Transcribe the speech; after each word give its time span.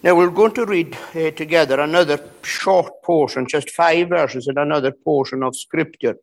Now 0.00 0.14
we're 0.14 0.30
going 0.30 0.54
to 0.54 0.64
read 0.64 0.96
uh, 1.12 1.32
together 1.32 1.80
another 1.80 2.20
short 2.42 3.02
portion, 3.02 3.48
just 3.48 3.70
five 3.70 4.10
verses, 4.10 4.46
and 4.46 4.56
another 4.56 4.92
portion 4.92 5.42
of 5.42 5.56
Scripture. 5.56 6.14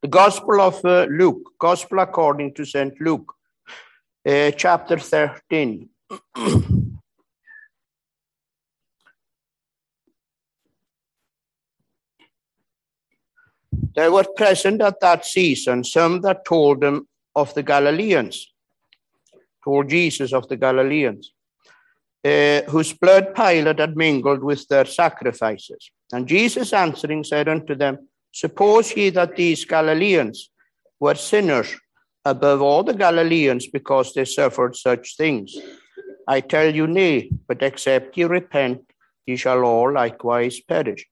The 0.00 0.06
Gospel 0.06 0.60
of 0.60 0.84
uh, 0.84 1.06
Luke, 1.10 1.54
Gospel 1.58 1.98
according 1.98 2.54
to 2.54 2.64
St. 2.64 3.00
Luke, 3.00 3.34
uh, 4.24 4.52
chapter 4.52 4.96
13. 4.96 5.88
there 13.96 14.12
were 14.12 14.26
present 14.36 14.82
at 14.82 15.00
that 15.00 15.26
season 15.26 15.82
some 15.82 16.20
that 16.20 16.44
told 16.44 16.80
them 16.80 17.08
of 17.34 17.52
the 17.54 17.64
Galileans, 17.64 18.52
told 19.64 19.90
Jesus 19.90 20.32
of 20.32 20.46
the 20.48 20.56
Galileans, 20.56 21.32
uh, 22.24 22.62
whose 22.70 22.92
blood 22.92 23.34
Pilate 23.34 23.80
had 23.80 23.96
mingled 23.96 24.42
with 24.42 24.66
their 24.68 24.84
sacrifices. 24.84 25.90
And 26.12 26.28
Jesus 26.28 26.72
answering 26.72 27.24
said 27.24 27.48
unto 27.48 27.74
them, 27.74 28.08
Suppose 28.32 28.96
ye 28.96 29.10
that 29.10 29.36
these 29.36 29.64
Galileans 29.64 30.50
were 31.00 31.14
sinners 31.14 31.74
above 32.24 32.62
all 32.62 32.82
the 32.82 32.94
Galileans 32.94 33.66
because 33.66 34.14
they 34.14 34.24
suffered 34.24 34.76
such 34.76 35.16
things? 35.16 35.56
I 36.28 36.40
tell 36.40 36.72
you, 36.74 36.86
nay, 36.86 37.30
but 37.48 37.62
except 37.62 38.16
ye 38.16 38.24
repent, 38.24 38.80
ye 39.26 39.36
shall 39.36 39.64
all 39.64 39.92
likewise 39.92 40.60
perish. 40.60 41.04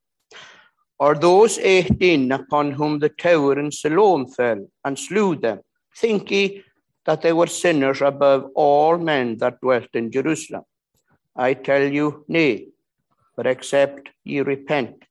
Or 0.97 1.15
those 1.15 1.57
eighteen 1.59 2.31
upon 2.31 2.71
whom 2.71 2.99
the 2.99 3.09
tower 3.09 3.59
in 3.59 3.71
Siloam 3.71 4.27
fell 4.27 4.67
and 4.85 4.97
slew 4.97 5.35
them, 5.35 5.59
think 5.97 6.31
ye 6.31 6.63
that 7.05 7.21
they 7.21 7.33
were 7.33 7.47
sinners 7.47 8.01
above 8.01 8.45
all 8.55 8.97
men 8.97 9.37
that 9.39 9.59
dwelt 9.61 9.89
in 9.93 10.11
Jerusalem? 10.11 10.63
I 11.35 11.53
tell 11.53 11.83
you, 11.83 12.25
nay, 12.27 12.67
but 13.35 13.47
except 13.47 14.09
ye 14.23 14.41
repent, 14.41 15.03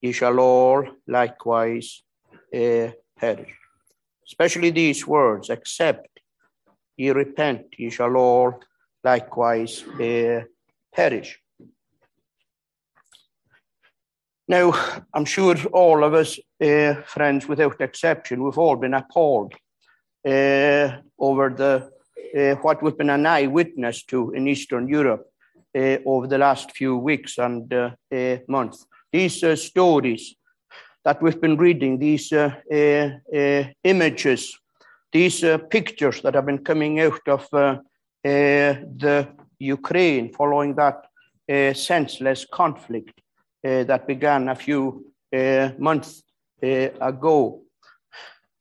ye 0.00 0.12
shall 0.12 0.38
all 0.40 0.86
likewise 1.06 2.02
uh, 2.54 2.88
perish. 3.18 3.54
Especially 4.26 4.70
these 4.70 5.06
words, 5.06 5.50
except 5.50 6.08
ye 6.96 7.10
repent, 7.10 7.66
ye 7.76 7.90
shall 7.90 8.16
all 8.16 8.60
likewise 9.04 9.84
uh, 10.00 10.42
perish. 10.94 11.38
Now, 14.48 14.72
I'm 15.14 15.24
sure 15.24 15.56
all 15.72 16.02
of 16.02 16.14
us, 16.14 16.38
uh, 16.60 16.94
friends, 17.02 17.46
without 17.46 17.80
exception, 17.80 18.42
we've 18.42 18.58
all 18.58 18.76
been 18.76 18.94
appalled 18.94 19.54
uh, 20.26 20.98
over 21.18 21.50
the 21.50 21.90
uh, 22.36 22.54
what 22.62 22.82
we've 22.82 22.96
been 22.96 23.10
an 23.10 23.26
eyewitness 23.26 24.04
to 24.04 24.30
in 24.32 24.48
Eastern 24.48 24.88
Europe 24.88 25.31
Eh, 25.74 26.00
over 26.04 26.26
the 26.26 26.36
last 26.36 26.76
few 26.76 26.98
weeks 26.98 27.38
and 27.38 27.72
uh, 27.72 27.92
uh, 28.14 28.36
months. 28.46 28.86
These 29.10 29.58
stories 29.58 30.34
that 31.02 31.22
we've 31.22 31.40
been 31.40 31.56
reading, 31.56 31.98
these 31.98 32.30
images, 33.82 34.58
these 35.12 35.44
pictures 35.70 36.20
that 36.20 36.34
have 36.34 36.44
been 36.44 36.62
coming 36.62 37.00
out 37.00 37.26
of 37.26 37.48
the 37.52 39.28
Ukraine 39.58 40.32
following 40.32 40.74
that 40.76 41.06
senseless 41.74 42.46
conflict 42.52 43.20
that 43.62 44.06
began 44.06 44.50
a 44.50 44.54
few 44.54 45.06
months 45.78 46.22
ago. 46.62 47.62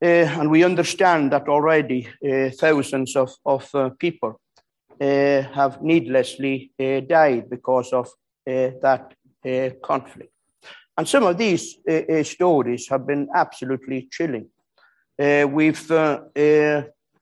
Uh, 0.03 0.27
and 0.39 0.49
we 0.49 0.63
understand 0.63 1.31
that 1.31 1.47
already 1.47 2.07
uh, 2.25 2.49
thousands 2.49 3.15
of, 3.15 3.31
of 3.45 3.69
uh, 3.75 3.89
people 3.99 4.40
have 5.01 5.81
needlessly 5.81 6.71
uh, 6.79 6.99
died 6.99 7.49
because 7.49 7.91
of 7.91 8.07
uh, 8.47 8.69
that 8.81 9.13
conflict. 9.81 10.31
And 10.97 11.07
some 11.07 11.23
of 11.23 11.37
these 11.37 11.77
stories 12.23 12.87
have 12.89 13.07
been 13.07 13.27
absolutely 13.33 14.07
chilling. 14.11 14.49
we've 15.17 15.91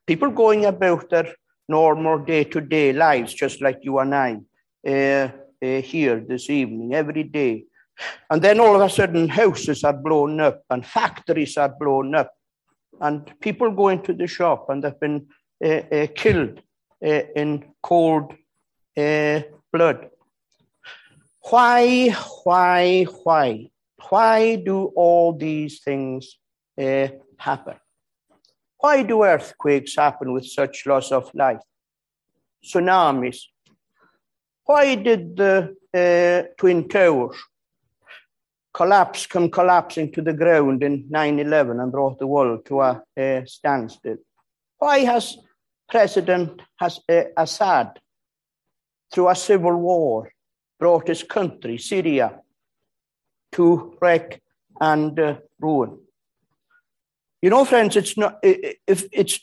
people 0.06 0.32
going 0.32 0.66
about 0.66 1.10
their 1.10 1.34
normal 1.68 2.20
day-to-day 2.20 2.94
lives, 2.94 3.34
just 3.34 3.62
like 3.62 3.80
you 3.84 4.00
and 4.00 4.16
I 4.16 4.40
here 5.62 6.26
this 6.28 6.50
evening, 6.50 6.94
every 6.94 7.24
day. 7.24 7.66
And 8.30 8.42
then 8.42 8.60
all 8.60 8.76
of 8.76 8.82
a 8.82 8.90
sudden, 8.90 9.30
houses 9.30 9.84
are 9.84 9.94
blown 9.94 10.42
up 10.42 10.64
and 10.70 10.86
factories 10.86 11.58
are 11.58 11.74
blown 11.80 12.16
up, 12.16 12.32
and 13.00 13.32
people 13.40 13.72
go 13.72 13.90
into 13.90 14.14
the 14.14 14.28
shop 14.28 14.70
and 14.70 14.84
they've 14.84 15.00
been 15.00 15.28
uh, 15.64 15.68
uh, 15.68 16.08
killed 16.16 16.58
uh, 16.58 16.62
in 17.02 17.66
cold 17.82 18.34
uh, 18.98 19.42
blood. 19.72 20.10
Why, 21.50 22.10
why, 22.44 23.04
why? 23.24 23.70
Why 24.10 24.56
do 24.56 24.86
all 24.96 25.34
these 25.34 25.82
things 25.82 26.38
uh, 26.78 27.08
happen? 27.38 27.76
Why 28.78 29.04
do 29.04 29.24
earthquakes 29.24 29.96
happen 29.96 30.34
with 30.34 30.46
such 30.46 30.86
loss 30.86 31.12
of 31.12 31.30
life? 31.34 31.62
Tsunamis. 32.64 33.42
Why 34.66 34.96
did 34.96 35.36
the 35.36 35.76
uh, 35.94 36.54
Twin 36.58 36.88
Towers 36.88 37.36
collapse, 38.74 39.26
come 39.26 39.50
collapsing 39.50 40.12
to 40.14 40.22
the 40.22 40.34
ground 40.34 40.84
in 40.84 41.06
9 41.10 41.40
11 41.40 41.80
and 41.80 41.92
brought 41.92 42.20
the 42.20 42.28
world 42.28 42.66
to 42.68 42.82
a, 42.82 43.04
a 43.18 43.44
standstill? 43.46 44.18
Why 44.78 45.00
has 45.00 45.38
President 45.90 46.62
uh, 46.80 47.24
Assad, 47.38 48.00
through 49.12 49.30
a 49.30 49.36
civil 49.36 49.76
war, 49.76 50.32
brought 50.80 51.08
his 51.08 51.24
country, 51.24 51.78
Syria, 51.78 52.40
to 53.52 53.98
wreck 54.02 54.42
and 54.80 55.20
uh, 55.20 55.36
ruin. 55.60 55.98
You 57.42 57.50
know, 57.50 57.66
friends, 57.66 57.96
it's 57.96 58.18
not, 58.18 58.40
if 58.44 59.08
it's, 59.12 59.40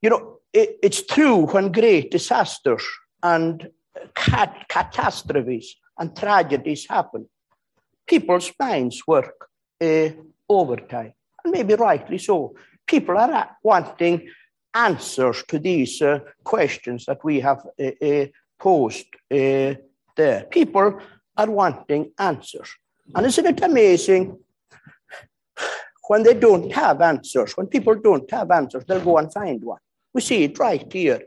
you 0.00 0.10
know, 0.10 0.38
it's 0.52 1.04
true 1.04 1.46
when 1.46 1.72
great 1.72 2.10
disasters 2.10 2.82
and 3.22 3.68
cat- 4.14 4.64
catastrophes 4.68 5.76
and 5.98 6.16
tragedies 6.16 6.86
happen. 6.88 7.28
People's 8.06 8.52
minds 8.58 9.02
work 9.06 9.48
uh, 9.80 10.10
overtime, 10.48 11.12
and 11.44 11.52
maybe 11.52 11.74
rightly 11.74 12.18
so. 12.18 12.54
People 12.86 13.18
are 13.18 13.56
wanting 13.62 14.28
answers 14.76 15.42
to 15.48 15.58
these 15.58 16.02
uh, 16.02 16.20
questions 16.44 17.06
that 17.06 17.24
we 17.24 17.40
have 17.40 17.66
uh, 17.80 18.06
uh, 18.06 18.26
posed 18.58 19.06
uh, 19.30 19.74
there. 20.16 20.44
People 20.50 21.00
are 21.36 21.50
wanting 21.50 22.12
answers. 22.18 22.68
And 23.14 23.26
isn't 23.26 23.46
it 23.46 23.62
amazing 23.62 24.38
when 26.08 26.22
they 26.22 26.34
don't 26.34 26.72
have 26.72 27.00
answers, 27.00 27.56
when 27.56 27.66
people 27.66 27.94
don't 27.94 28.30
have 28.30 28.50
answers, 28.50 28.84
they'll 28.84 29.00
go 29.00 29.18
and 29.18 29.32
find 29.32 29.64
one. 29.64 29.80
We 30.14 30.20
see 30.20 30.44
it 30.44 30.58
right 30.58 30.92
here 30.92 31.22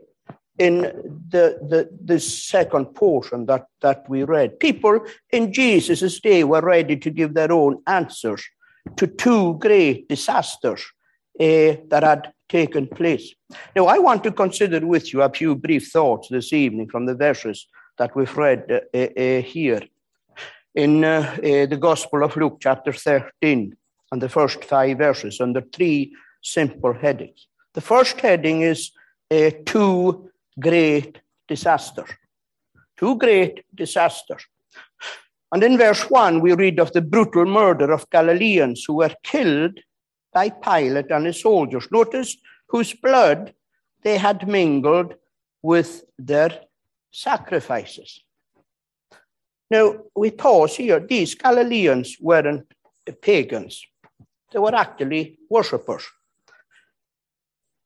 in 0.58 0.82
the, 1.30 1.58
the, 1.70 1.88
the 2.04 2.20
second 2.20 2.86
portion 2.94 3.46
that, 3.46 3.66
that 3.80 4.08
we 4.08 4.24
read. 4.24 4.60
People 4.60 5.00
in 5.30 5.52
Jesus' 5.52 6.20
day 6.20 6.44
were 6.44 6.60
ready 6.60 6.96
to 6.96 7.10
give 7.10 7.34
their 7.34 7.52
own 7.52 7.82
answers 7.86 8.42
to 8.96 9.06
two 9.06 9.54
great 9.58 10.08
disasters 10.08 10.82
uh, 11.38 11.76
that 11.88 12.02
had 12.02 12.32
taken 12.50 12.86
place. 12.86 13.32
Now, 13.74 13.86
I 13.86 13.98
want 13.98 14.22
to 14.24 14.32
consider 14.32 14.84
with 14.86 15.12
you 15.12 15.22
a 15.22 15.30
few 15.30 15.54
brief 15.54 15.88
thoughts 15.90 16.28
this 16.28 16.52
evening 16.52 16.88
from 16.88 17.06
the 17.06 17.14
verses 17.14 17.66
that 17.98 18.14
we've 18.14 18.36
read 18.36 18.64
uh, 18.70 18.98
uh, 18.98 19.40
here 19.40 19.82
in 20.74 21.04
uh, 21.04 21.36
uh, 21.38 21.66
the 21.66 21.78
Gospel 21.80 22.22
of 22.22 22.36
Luke, 22.36 22.58
chapter 22.60 22.92
13, 22.92 23.74
and 24.12 24.22
the 24.22 24.28
first 24.28 24.64
five 24.64 24.98
verses 24.98 25.40
under 25.40 25.62
three 25.72 26.12
simple 26.42 26.92
headings. 26.92 27.46
The 27.74 27.80
first 27.80 28.20
heading 28.20 28.62
is 28.62 28.90
uh, 29.30 29.50
two 29.64 30.30
great 30.58 31.20
disasters. 31.46 32.10
Two 32.98 33.16
great 33.16 33.64
disasters. 33.74 34.44
And 35.52 35.62
in 35.64 35.78
verse 35.78 36.08
1, 36.10 36.40
we 36.40 36.52
read 36.54 36.78
of 36.78 36.92
the 36.92 37.00
brutal 37.00 37.44
murder 37.44 37.92
of 37.92 38.08
Galileans 38.10 38.84
who 38.86 38.94
were 38.94 39.14
killed 39.22 39.80
by 40.32 40.50
Pilate 40.50 41.10
and 41.10 41.26
his 41.26 41.40
soldiers. 41.40 41.88
Notice 41.90 42.36
whose 42.68 42.94
blood 42.94 43.54
they 44.02 44.16
had 44.16 44.48
mingled 44.48 45.14
with 45.62 46.04
their 46.18 46.60
sacrifices. 47.10 48.22
Now, 49.70 49.94
we 50.16 50.30
pause 50.30 50.76
here. 50.76 51.00
These 51.00 51.34
Galileans 51.34 52.16
weren't 52.20 52.66
pagans, 53.22 53.84
they 54.52 54.58
were 54.58 54.74
actually 54.74 55.38
worshippers. 55.48 56.04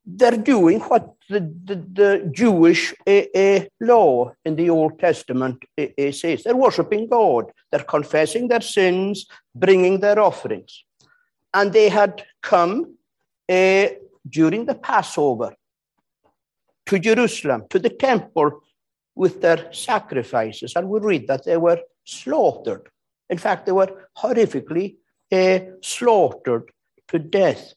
They're 0.07 0.37
doing 0.37 0.81
what 0.81 1.15
the, 1.31 1.41
the, 1.41 1.77
the 1.77 2.31
Jewish 2.31 2.93
uh, 3.07 3.23
uh, 3.35 3.61
law 3.81 4.33
in 4.45 4.55
the 4.55 4.69
Old 4.69 4.99
Testament 4.99 5.65
uh, 5.79 6.13
says. 6.13 6.43
They're 6.43 6.55
worshiping 6.55 7.09
God, 7.09 7.51
they're 7.71 7.85
confessing 7.85 8.49
their 8.49 8.61
sins, 8.61 9.27
bringing 9.55 10.01
their 10.01 10.19
offerings 10.21 10.85
and 11.55 11.73
they 11.73 11.89
had 11.89 12.25
come 12.43 12.97
uh, 13.49 13.87
during 14.29 14.67
the 14.67 14.75
Passover 14.75 15.55
to 16.87 16.99
Jerusalem, 16.99 17.65
to 17.71 17.79
the 17.79 17.89
temple 17.89 18.61
with 19.15 19.41
their 19.41 19.73
sacrifices. 19.73 20.75
And 20.77 20.89
we 20.89 21.01
read 21.01 21.29
that 21.29 21.45
they 21.45 21.57
were 21.57 21.81
slaughtered. 22.05 22.89
In 23.31 23.39
fact, 23.39 23.65
they 23.65 23.73
were 23.73 24.09
horrifically 24.19 24.97
uh, 25.33 25.61
slaughtered 25.81 26.71
to 27.09 27.19
death 27.19 27.73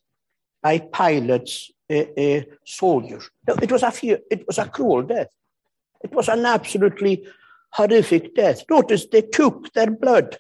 by 0.62 0.80
Pilate's 0.80 1.72
uh, 1.90 2.42
soldiers. 2.66 3.30
It 3.62 3.72
was 3.72 3.84
a 3.84 3.92
fear, 3.92 4.20
it 4.30 4.46
was 4.46 4.58
a 4.58 4.68
cruel 4.68 5.04
death. 5.04 5.30
It 6.04 6.12
was 6.12 6.28
an 6.28 6.46
absolutely 6.46 7.26
horrific 7.72 8.36
death. 8.36 8.64
Notice 8.70 9.06
they 9.08 9.22
took 9.22 9.72
their 9.74 9.92
blood 9.92 10.38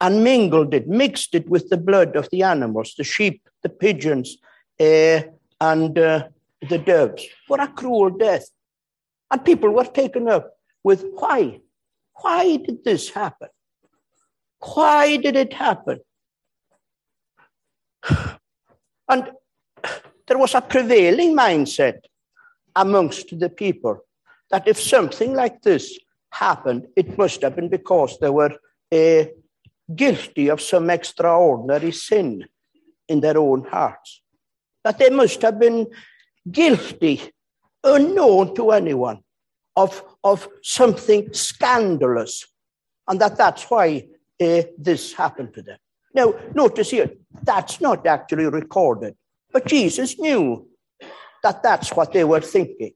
and 0.00 0.22
mingled 0.22 0.74
it, 0.74 0.88
mixed 0.88 1.34
it 1.34 1.48
with 1.48 1.68
the 1.70 1.76
blood 1.76 2.14
of 2.16 2.28
the 2.30 2.42
animals, 2.42 2.94
the 2.96 3.04
sheep, 3.04 3.42
the 3.62 3.68
pigeons, 3.68 4.38
uh, 4.80 5.20
and 5.60 5.98
uh, 5.98 6.28
the 6.68 6.78
doves. 6.78 7.26
What 7.48 7.60
a 7.60 7.68
cruel 7.68 8.10
death. 8.10 8.46
And 9.30 9.44
people 9.44 9.70
were 9.70 9.84
taken 9.84 10.28
up 10.28 10.52
with 10.84 11.04
why? 11.12 11.60
Why 12.14 12.56
did 12.56 12.84
this 12.84 13.10
happen? 13.10 13.48
Why 14.60 15.16
did 15.16 15.36
it 15.36 15.52
happen? 15.52 16.00
And 19.10 19.30
there 20.26 20.36
was 20.36 20.54
a 20.54 20.60
prevailing 20.60 21.34
mindset 21.34 22.00
amongst 22.76 23.38
the 23.38 23.48
people 23.48 24.00
that 24.50 24.68
if 24.68 24.78
something 24.78 25.32
like 25.32 25.62
this 25.62 25.98
happened, 26.30 26.86
it 26.94 27.16
must 27.16 27.40
have 27.40 27.56
been 27.56 27.70
because 27.70 28.18
there 28.18 28.32
were 28.32 28.52
uh, 28.92 29.24
guilty 29.94 30.48
of 30.48 30.60
some 30.60 30.90
extraordinary 30.90 31.92
sin 31.92 32.46
in 33.08 33.20
their 33.20 33.38
own 33.38 33.64
hearts. 33.64 34.22
That 34.84 34.98
they 34.98 35.10
must 35.10 35.42
have 35.42 35.58
been 35.58 35.86
guilty, 36.50 37.22
unknown 37.82 38.54
to 38.54 38.70
anyone, 38.70 39.20
of, 39.76 40.02
of 40.24 40.48
something 40.62 41.32
scandalous, 41.32 42.46
and 43.06 43.20
that 43.20 43.36
that's 43.36 43.64
why 43.64 44.06
uh, 44.40 44.62
this 44.76 45.12
happened 45.12 45.54
to 45.54 45.62
them. 45.62 45.78
Now, 46.14 46.34
notice 46.54 46.90
here, 46.90 47.10
that's 47.42 47.80
not 47.80 48.06
actually 48.06 48.46
recorded, 48.46 49.14
but 49.52 49.66
Jesus 49.66 50.18
knew 50.18 50.66
that 51.42 51.62
that's 51.62 51.90
what 51.94 52.12
they 52.12 52.24
were 52.24 52.40
thinking. 52.40 52.92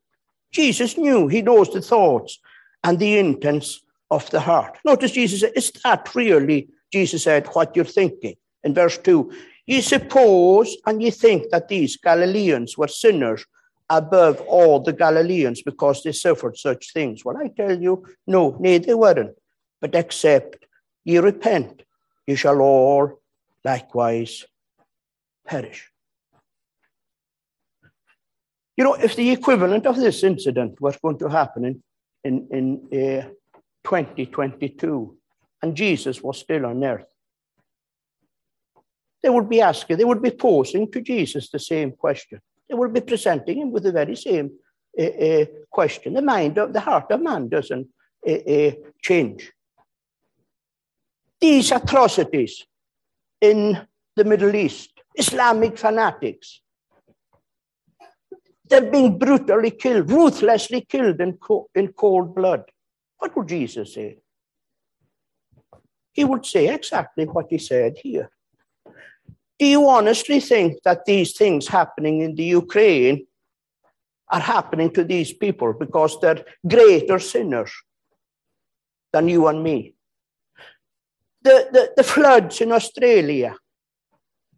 Jesus 0.50 0.99
knew, 0.99 1.29
he 1.29 1.43
knows 1.43 1.73
the 1.73 1.81
thoughts 1.81 2.39
and 2.85 2.99
the 2.99 3.19
intents 3.19 3.83
of 4.11 4.29
the 4.31 4.41
heart. 4.41 4.79
Notice 4.85 5.12
Jesus 5.12 5.41
said, 5.41 5.53
Is 5.56 5.71
that 5.85 6.15
really, 6.15 6.69
Jesus 6.93 7.25
said, 7.25 7.47
what 7.49 7.75
you're 7.75 7.85
thinking? 7.85 8.35
In 8.65 8.75
verse 8.75 8.99
2, 8.99 9.33
you 9.67 9.83
suppose 9.83 10.77
and 10.87 11.03
you 11.03 11.11
think 11.11 11.50
that 11.50 11.69
these 11.69 11.97
Galileans 11.97 12.77
were 12.77 12.89
sinners 12.89 13.44
above 13.89 14.41
all 14.43 14.81
the 14.81 14.93
Galileans 14.93 15.62
because 15.62 16.03
they 16.03 16.12
suffered 16.12 16.56
such 16.56 16.93
things. 16.93 17.25
Well, 17.25 17.37
I 17.37 17.49
tell 17.49 17.81
you, 17.81 18.05
no, 18.27 18.56
nay, 18.61 18.79
they 18.79 18.94
weren't. 18.94 19.37
But 19.81 19.94
except 19.94 20.67
ye 21.05 21.19
repent, 21.19 21.83
ye 22.27 22.37
shall 22.37 22.61
all 22.61 23.21
likewise 23.65 24.44
perish. 25.47 25.91
You 28.77 28.85
know, 28.85 28.94
if 28.94 29.17
the 29.17 29.31
equivalent 29.31 29.87
of 29.87 29.97
this 29.97 30.23
incident 30.23 30.81
was 30.81 30.97
going 30.97 31.19
to 31.19 31.29
happen 31.29 31.65
in, 31.65 31.83
in, 32.25 32.49
in 32.91 33.21
uh, 33.21 33.29
2022 33.85 35.19
and 35.62 35.76
Jesus 35.76 36.23
was 36.23 36.38
still 36.38 36.67
on 36.67 36.82
earth, 36.85 37.06
they 39.23 39.31
would 39.31 39.49
be 39.49 39.61
asking, 39.61 39.97
they 39.97 40.05
would 40.05 40.23
be 40.23 40.32
posing 40.32 40.91
to 40.91 41.00
Jesus 41.00 41.49
the 41.49 41.59
same 41.59 41.93
question. 41.93 42.41
They 42.69 42.75
would 42.75 42.93
be 42.93 43.00
presenting 43.00 43.61
him 43.61 43.70
with 43.70 43.85
the 43.85 43.93
very 43.93 44.17
same 44.17 44.50
uh, 44.99 45.05
uh, 45.05 45.44
question. 45.70 46.14
The 46.14 46.23
mind 46.23 46.59
of 46.59 46.73
the 46.73 46.81
heart 46.81 47.11
of 47.11 47.23
man 47.23 47.49
doesn't 47.49 47.88
uh, 48.29 48.70
change. 49.00 49.53
These 51.41 51.70
atrocities 51.73 52.65
in 53.41 53.87
the 54.17 54.25
Middle 54.25 54.55
East, 54.55 54.91
Islamic 55.15 55.79
fanatics, 55.79 56.61
they're 58.69 58.91
being 58.91 59.19
brutally 59.19 59.70
killed, 59.70 60.11
ruthlessly 60.11 60.82
killed 60.82 61.20
in, 61.20 61.35
co- 61.35 61.69
in 61.75 61.93
cold 61.93 62.35
blood. 62.35 62.65
What 63.19 63.37
would 63.37 63.49
Jesus 63.49 63.94
say? 63.94 64.19
He 66.12 66.25
would 66.25 66.44
say 66.44 66.73
exactly 66.73 67.25
what 67.25 67.47
he 67.49 67.59
said 67.59 67.97
here. 68.03 68.31
Do 69.59 69.67
you 69.67 69.88
honestly 69.88 70.41
think 70.41 70.82
that 70.85 71.05
these 71.05 71.37
things 71.37 71.69
happening 71.69 72.20
in 72.20 72.35
the 72.35 72.44
Ukraine 72.44 73.26
are 74.29 74.41
happening 74.41 74.91
to 74.93 75.05
these 75.05 75.32
people 75.32 75.73
because 75.73 76.20
they're 76.20 76.44
greater 76.69 77.19
sinners 77.19 77.73
than 79.12 79.29
you 79.29 79.47
and 79.47 79.62
me? 79.62 79.94
The, 81.43 81.69
the, 81.73 81.93
the 81.97 82.05
floods 82.05 82.61
in 82.61 82.73
Australia, 82.73 83.56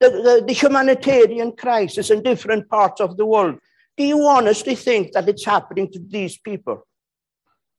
the, 0.01 0.11
the, 0.11 0.45
the 0.47 0.53
humanitarian 0.53 1.53
crisis 1.53 2.11
in 2.11 2.23
different 2.23 2.69
parts 2.69 3.01
of 3.01 3.17
the 3.17 3.27
world. 3.27 3.59
Do 3.97 4.05
you 4.05 4.27
honestly 4.27 4.75
think 4.75 5.13
that 5.13 5.29
it's 5.29 5.45
happening 5.45 5.91
to 5.93 5.99
these 5.99 6.37
people 6.37 6.87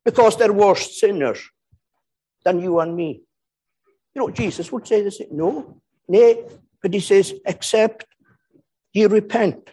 because 0.06 0.38
they're 0.38 0.54
worse 0.54 1.00
sinners 1.00 1.39
than 2.44 2.62
you 2.62 2.80
and 2.80 2.95
me? 2.95 3.25
You 4.16 4.22
know, 4.22 4.30
Jesus 4.30 4.72
would 4.72 4.88
say 4.88 5.02
this. 5.02 5.22
No, 5.30 5.82
nay, 6.08 6.44
but 6.82 6.94
he 6.94 7.02
says, 7.02 7.34
except 7.46 8.06
ye 8.94 9.06
repent, 9.06 9.70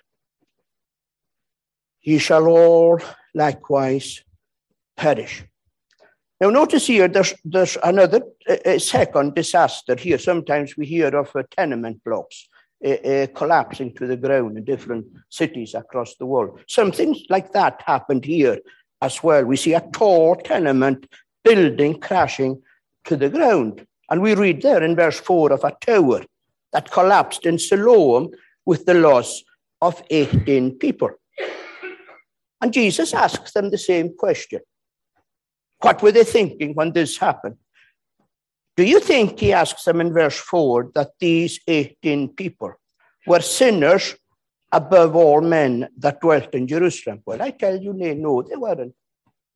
ye 2.03 2.19
shall 2.19 2.49
all 2.49 3.00
likewise 3.35 4.25
perish. 4.97 5.44
Now, 6.41 6.50
notice 6.50 6.89
here, 6.89 7.06
there's, 7.06 7.35
there's 7.44 7.79
another 7.85 8.21
uh, 8.49 8.77
second 8.81 9.37
disaster 9.37 9.94
here. 9.94 10.19
Sometimes 10.19 10.77
we 10.77 10.87
hear 10.87 11.17
of 11.17 11.31
uh, 11.37 11.44
tenement 11.56 12.03
blocks 12.03 12.49
uh, 12.85 13.29
collapsing 13.33 13.94
to 13.94 14.09
the 14.09 14.17
ground 14.17 14.59
in 14.59 14.65
different 14.65 15.06
cities 15.29 15.75
across 15.75 16.17
the 16.17 16.27
world. 16.27 16.59
Something 16.67 17.15
like 17.31 17.53
that 17.53 17.81
happened 17.87 18.25
here 18.25 18.59
as 19.00 19.23
well. 19.23 19.44
We 19.44 19.56
see 19.56 19.75
a 19.75 19.89
tall 19.93 20.35
tenement 20.35 21.06
building 21.44 22.00
crashing 22.00 22.61
to 23.05 23.17
the 23.17 23.29
ground. 23.29 23.87
And 24.12 24.20
we 24.20 24.35
read 24.35 24.61
there 24.61 24.82
in 24.82 24.94
verse 24.94 25.19
4 25.19 25.53
of 25.53 25.64
a 25.64 25.75
tower 25.81 26.20
that 26.75 26.91
collapsed 26.91 27.47
in 27.47 27.59
Siloam 27.59 28.29
with 28.67 28.85
the 28.85 28.93
loss 28.93 29.43
of 29.81 30.03
18 30.11 30.79
people. 30.79 31.09
And 32.61 32.75
Jesus 32.75 33.14
asks 33.14 33.53
them 33.53 33.70
the 33.70 33.79
same 33.79 34.14
question. 34.14 34.61
What 35.79 36.03
were 36.03 36.12
they 36.12 36.25
thinking 36.25 36.75
when 36.75 36.93
this 36.93 37.17
happened? 37.17 37.56
Do 38.77 38.84
you 38.84 39.01
think, 39.01 39.41
he 39.41 39.55
asks 39.55 39.84
them 39.84 39.98
in 40.03 40.13
verse 40.13 40.39
4, 40.39 40.91
that 40.94 41.13
these 41.19 41.60
18 41.67 42.34
people 42.34 42.75
were 43.27 43.41
sinners 43.41 44.15
above 44.72 45.17
all 45.17 45.41
men 45.41 45.89
that 45.96 46.20
dwelt 46.20 46.55
in 46.55 46.69
Jerusalem? 46.69 47.22
Well, 47.25 47.41
I 47.41 47.51
tell 47.51 47.81
you, 47.81 47.94
nay, 47.94 48.13
no, 48.13 48.43
they 48.43 48.56
weren't. 48.56 48.94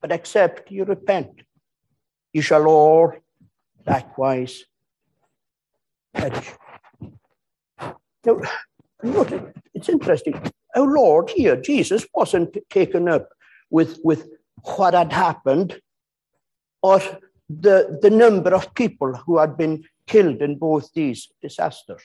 But 0.00 0.12
except 0.12 0.70
you 0.70 0.84
repent, 0.84 1.42
you 2.32 2.40
shall 2.40 2.66
all 2.66 3.12
likewise 3.86 4.64
perish. 6.14 6.50
Now, 8.24 8.40
it's 9.74 9.88
interesting. 9.88 10.40
Our 10.74 10.86
Lord 10.86 11.30
here, 11.30 11.56
Jesus, 11.56 12.06
wasn't 12.14 12.56
taken 12.70 13.08
up 13.08 13.28
with, 13.70 13.98
with 14.02 14.28
what 14.62 14.94
had 14.94 15.12
happened 15.12 15.80
or 16.82 17.00
the, 17.48 17.98
the 18.02 18.10
number 18.10 18.54
of 18.54 18.74
people 18.74 19.14
who 19.14 19.38
had 19.38 19.56
been 19.56 19.84
killed 20.06 20.42
in 20.42 20.58
both 20.58 20.92
these 20.92 21.28
disasters. 21.40 22.02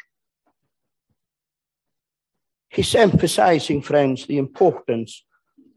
He's 2.70 2.96
emphasizing, 2.96 3.82
friends, 3.82 4.26
the 4.26 4.38
importance 4.38 5.26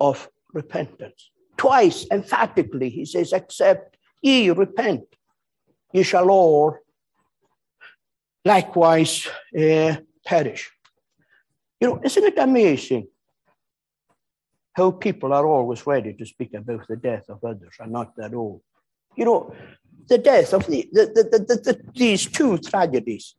of 0.00 0.28
repentance. 0.52 1.30
Twice, 1.56 2.06
emphatically, 2.10 2.88
he 2.90 3.04
says, 3.04 3.32
Except 3.32 3.96
ye 4.22 4.50
repent, 4.50 5.04
ye 5.94 6.02
shall 6.02 6.28
all 6.28 6.76
likewise 8.44 9.26
uh, 9.58 9.94
perish. 10.26 10.70
You 11.80 11.88
know, 11.88 12.00
isn't 12.02 12.24
it 12.24 12.38
amazing 12.38 13.06
how 14.72 14.90
people 14.90 15.32
are 15.32 15.46
always 15.46 15.86
ready 15.86 16.12
to 16.14 16.26
speak 16.26 16.52
about 16.54 16.86
the 16.88 16.96
death 16.96 17.26
of 17.28 17.42
others 17.44 17.74
and 17.78 17.92
not 17.92 18.16
their 18.16 18.34
own? 18.36 18.60
You 19.16 19.24
know, 19.24 19.54
the 20.08 20.18
death 20.18 20.52
of 20.52 20.66
the, 20.66 20.88
the, 20.92 21.04
the, 21.14 21.38
the, 21.38 21.56
the 21.66 21.80
these 21.94 22.26
two 22.26 22.58
tragedies, 22.58 23.36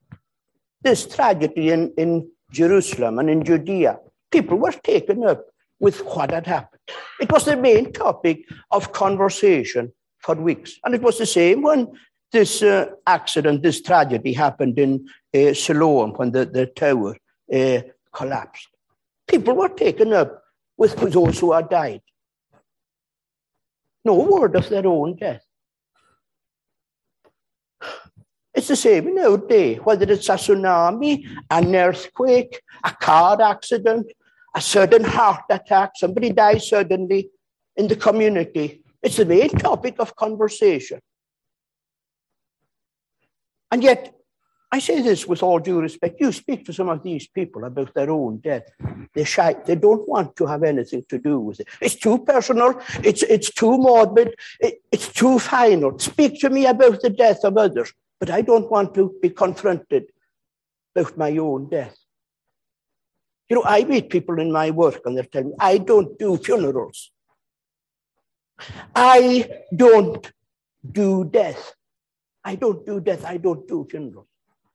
this 0.81 1.05
tragedy 1.05 1.69
in, 1.71 1.93
in 1.97 2.31
Jerusalem 2.51 3.19
and 3.19 3.29
in 3.29 3.43
Judea, 3.43 3.99
people 4.31 4.57
were 4.57 4.71
taken 4.71 5.25
up 5.25 5.45
with 5.79 5.99
what 6.05 6.31
had 6.31 6.47
happened. 6.47 6.81
It 7.19 7.31
was 7.31 7.43
the 7.43 7.57
main 7.57 7.91
topic 7.91 8.45
of 8.71 8.93
conversation 8.93 9.91
for 10.19 10.35
weeks. 10.35 10.79
And 10.85 10.95
it 10.95 11.01
was 11.01 11.17
the 11.17 11.25
same 11.25 11.61
when 11.61 11.91
this 12.35 12.61
uh, 12.61 12.87
accident, 13.07 13.63
this 13.63 13.81
tragedy 13.81 14.33
happened 14.33 14.77
in 14.77 15.07
uh, 15.33 15.53
Siloam 15.53 16.11
when 16.17 16.31
the, 16.31 16.45
the 16.45 16.65
tower 16.65 17.15
uh, 17.53 17.79
collapsed. 18.11 18.67
People 19.25 19.55
were 19.55 19.69
taken 19.69 20.11
up 20.11 20.43
with 20.77 20.95
those 21.13 21.39
who 21.39 21.53
had 21.53 21.69
died. 21.69 22.01
No 24.03 24.15
word 24.15 24.57
of 24.57 24.67
their 24.67 24.85
own 24.85 25.15
death. 25.15 25.45
It's 28.53 28.67
the 28.67 28.75
same 28.75 29.07
in 29.07 29.19
our 29.19 29.37
day, 29.37 29.75
whether 29.75 30.11
it's 30.11 30.27
a 30.27 30.33
tsunami, 30.33 31.25
an 31.49 31.73
earthquake, 31.73 32.61
a 32.83 32.91
car 32.91 33.41
accident, 33.41 34.11
a 34.53 34.59
sudden 34.59 35.05
heart 35.05 35.45
attack, 35.49 35.91
somebody 35.95 36.31
dies 36.31 36.67
suddenly 36.67 37.29
in 37.77 37.87
the 37.87 37.95
community. 37.95 38.81
It's 39.01 39.17
the 39.17 39.25
main 39.25 39.49
topic 39.49 39.95
of 39.99 40.15
conversation. 40.17 40.99
And 43.75 43.83
yet, 43.83 44.15
I 44.71 44.79
say 44.79 45.01
this 45.01 45.27
with 45.27 45.43
all 45.43 45.59
due 45.59 45.81
respect. 45.81 46.21
You 46.21 46.31
speak 46.31 46.65
to 46.65 46.71
some 46.71 46.87
of 46.87 47.03
these 47.03 47.27
people 47.27 47.65
about 47.65 47.93
their 47.93 48.09
own 48.09 48.37
death. 48.37 48.63
They 49.13 49.25
shy. 49.25 49.53
They 49.65 49.75
don't 49.75 50.07
want 50.07 50.37
to 50.37 50.45
have 50.45 50.63
anything 50.63 51.03
to 51.09 51.17
do 51.19 51.41
with 51.41 51.59
it. 51.59 51.67
It's 51.81 51.95
too 51.95 52.19
personal. 52.19 52.81
It's 53.03 53.23
it's 53.23 53.51
too 53.51 53.77
morbid. 53.77 54.33
It, 54.61 54.81
it's 54.93 55.09
too 55.11 55.39
final. 55.39 55.99
Speak 55.99 56.39
to 56.39 56.49
me 56.49 56.67
about 56.67 57.01
the 57.01 57.09
death 57.09 57.43
of 57.43 57.57
others, 57.57 57.91
but 58.17 58.29
I 58.29 58.39
don't 58.43 58.71
want 58.71 58.95
to 58.95 59.13
be 59.21 59.29
confronted 59.29 60.05
about 60.95 61.17
my 61.17 61.35
own 61.35 61.67
death. 61.67 61.97
You 63.49 63.57
know, 63.57 63.65
I 63.65 63.83
meet 63.83 64.09
people 64.09 64.39
in 64.39 64.53
my 64.53 64.71
work 64.71 65.01
and 65.03 65.17
they're 65.17 65.25
telling 65.25 65.49
me, 65.49 65.55
I 65.59 65.79
don't 65.79 66.17
do 66.17 66.37
funerals. 66.37 67.11
I 68.95 69.49
don't 69.75 70.31
do 70.89 71.25
death. 71.25 71.75
I 72.45 72.55
don't 72.55 72.85
do 72.85 73.01
death. 73.01 73.25
I 73.25 73.37
don't 73.37 73.67
do 73.67 73.87
funerals. 73.89 74.27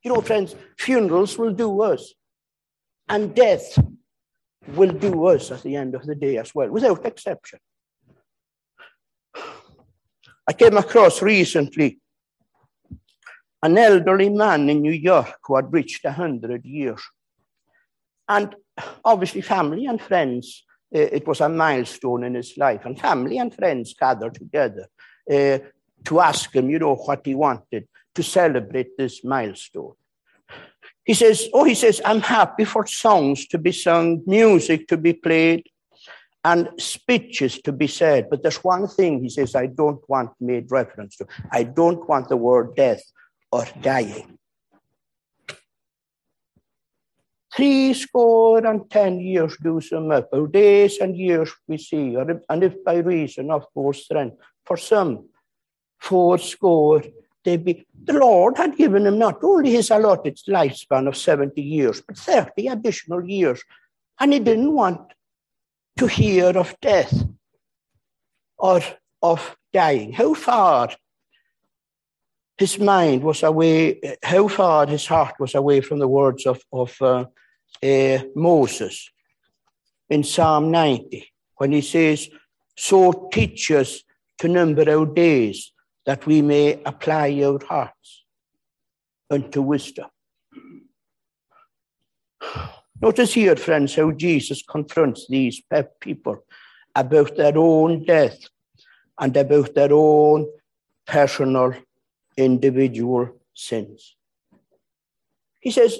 You 0.02 0.12
know, 0.12 0.20
friends, 0.20 0.56
funerals 0.76 1.38
will 1.38 1.52
do 1.52 1.68
worse. 1.68 2.14
and 3.08 3.34
death 3.34 3.76
will 4.76 4.92
do 4.92 5.10
worse 5.10 5.50
at 5.50 5.62
the 5.62 5.74
end 5.74 5.96
of 5.96 6.06
the 6.06 6.14
day 6.14 6.36
as 6.38 6.54
well, 6.54 6.70
without 6.70 7.04
exception. 7.04 7.58
I 10.48 10.52
came 10.52 10.76
across 10.76 11.20
recently 11.20 11.98
an 13.62 13.76
elderly 13.76 14.28
man 14.30 14.70
in 14.70 14.80
New 14.80 14.92
York 14.92 15.38
who 15.44 15.56
had 15.56 15.72
reached 15.72 16.04
100 16.04 16.64
years. 16.64 17.02
And 18.28 18.54
obviously, 19.04 19.40
family 19.40 19.86
and 19.86 20.00
friends, 20.00 20.64
uh, 20.94 20.98
it 20.98 21.26
was 21.26 21.40
a 21.40 21.48
milestone 21.48 22.24
in 22.24 22.34
his 22.34 22.56
life, 22.56 22.84
and 22.84 22.98
family 22.98 23.38
and 23.38 23.52
friends 23.52 23.94
gathered 23.94 24.34
together 24.34 24.86
uh, 25.30 25.58
to 26.04 26.20
ask 26.20 26.54
him, 26.54 26.70
you 26.70 26.78
know, 26.78 26.94
what 26.94 27.26
he 27.26 27.34
wanted 27.34 27.88
to 28.14 28.22
celebrate 28.22 28.96
this 28.96 29.24
milestone. 29.24 29.94
He 31.04 31.14
says, 31.14 31.48
Oh, 31.52 31.64
he 31.64 31.74
says, 31.74 32.00
I'm 32.04 32.20
happy 32.20 32.64
for 32.64 32.86
songs 32.86 33.46
to 33.48 33.58
be 33.58 33.72
sung, 33.72 34.22
music 34.26 34.88
to 34.88 34.96
be 34.96 35.12
played, 35.12 35.66
and 36.44 36.68
speeches 36.78 37.60
to 37.62 37.72
be 37.72 37.86
said. 37.86 38.28
But 38.30 38.42
there's 38.42 38.62
one 38.64 38.88
thing 38.88 39.22
he 39.22 39.28
says 39.28 39.54
I 39.54 39.66
don't 39.66 40.02
want 40.08 40.30
made 40.40 40.70
reference 40.70 41.16
to. 41.16 41.26
I 41.50 41.64
don't 41.64 42.08
want 42.08 42.28
the 42.28 42.36
word 42.36 42.76
death 42.76 43.02
or 43.52 43.66
dying. 43.80 44.38
Three 47.54 47.94
score 47.94 48.64
and 48.64 48.88
ten 48.88 49.18
years 49.18 49.56
do 49.60 49.80
sum 49.80 50.12
up, 50.12 50.28
or 50.32 50.46
days 50.46 50.98
and 50.98 51.16
years 51.16 51.50
we 51.66 51.78
see, 51.78 52.14
or, 52.14 52.40
and 52.48 52.62
if 52.62 52.84
by 52.84 52.98
reason 52.98 53.50
of 53.50 53.66
more 53.74 53.92
strength, 53.92 54.36
for 54.64 54.76
some, 54.76 55.28
four 56.00 56.38
score 56.38 57.02
they 57.44 57.56
be. 57.56 57.86
The 58.04 58.14
Lord 58.14 58.56
had 58.56 58.76
given 58.76 59.06
him 59.06 59.18
not 59.18 59.42
only 59.42 59.70
his 59.70 59.90
allotted 59.90 60.38
lifespan 60.48 61.06
of 61.06 61.16
70 61.16 61.60
years, 61.60 62.00
but 62.00 62.18
30 62.18 62.68
additional 62.68 63.28
years. 63.28 63.62
And 64.18 64.32
he 64.32 64.40
didn't 64.40 64.72
want 64.72 65.12
to 65.98 66.06
hear 66.06 66.56
of 66.56 66.74
death 66.80 67.24
or 68.58 68.80
of 69.22 69.56
dying. 69.72 70.12
How 70.12 70.34
far 70.34 70.90
his 72.58 72.78
mind 72.78 73.22
was 73.22 73.42
away, 73.42 74.00
how 74.22 74.48
far 74.48 74.86
his 74.86 75.06
heart 75.06 75.34
was 75.38 75.54
away 75.54 75.80
from 75.80 75.98
the 75.98 76.08
words 76.08 76.46
of, 76.46 76.62
of 76.72 76.94
uh, 77.00 77.24
uh, 77.82 78.18
Moses 78.34 79.10
in 80.10 80.24
Psalm 80.24 80.70
90, 80.70 81.32
when 81.56 81.72
he 81.72 81.80
says, 81.80 82.28
So 82.76 83.28
teach 83.32 83.70
us 83.70 84.02
to 84.38 84.48
number 84.48 84.90
our 84.90 85.06
days 85.06 85.72
that 86.06 86.26
we 86.26 86.42
may 86.42 86.80
apply 86.84 87.40
our 87.42 87.64
hearts 87.64 88.24
unto 89.30 89.62
wisdom. 89.62 90.08
Notice 93.00 93.34
here, 93.34 93.56
friends, 93.56 93.94
how 93.94 94.10
Jesus 94.12 94.62
confronts 94.62 95.26
these 95.28 95.62
people 96.00 96.44
about 96.94 97.36
their 97.36 97.56
own 97.56 98.04
death 98.04 98.38
and 99.18 99.36
about 99.36 99.74
their 99.74 99.92
own 99.92 100.46
personal, 101.06 101.74
individual 102.36 103.40
sins. 103.54 104.16
He 105.60 105.70
says, 105.70 105.98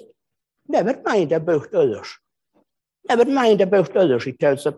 Never 0.69 1.01
mind 1.05 1.33
about 1.33 1.75
others. 1.75 2.09
Never 3.09 3.25
mind 3.25 3.61
about 3.61 3.97
others, 3.97 4.25
he 4.25 4.33
tells 4.33 4.65
them. 4.65 4.77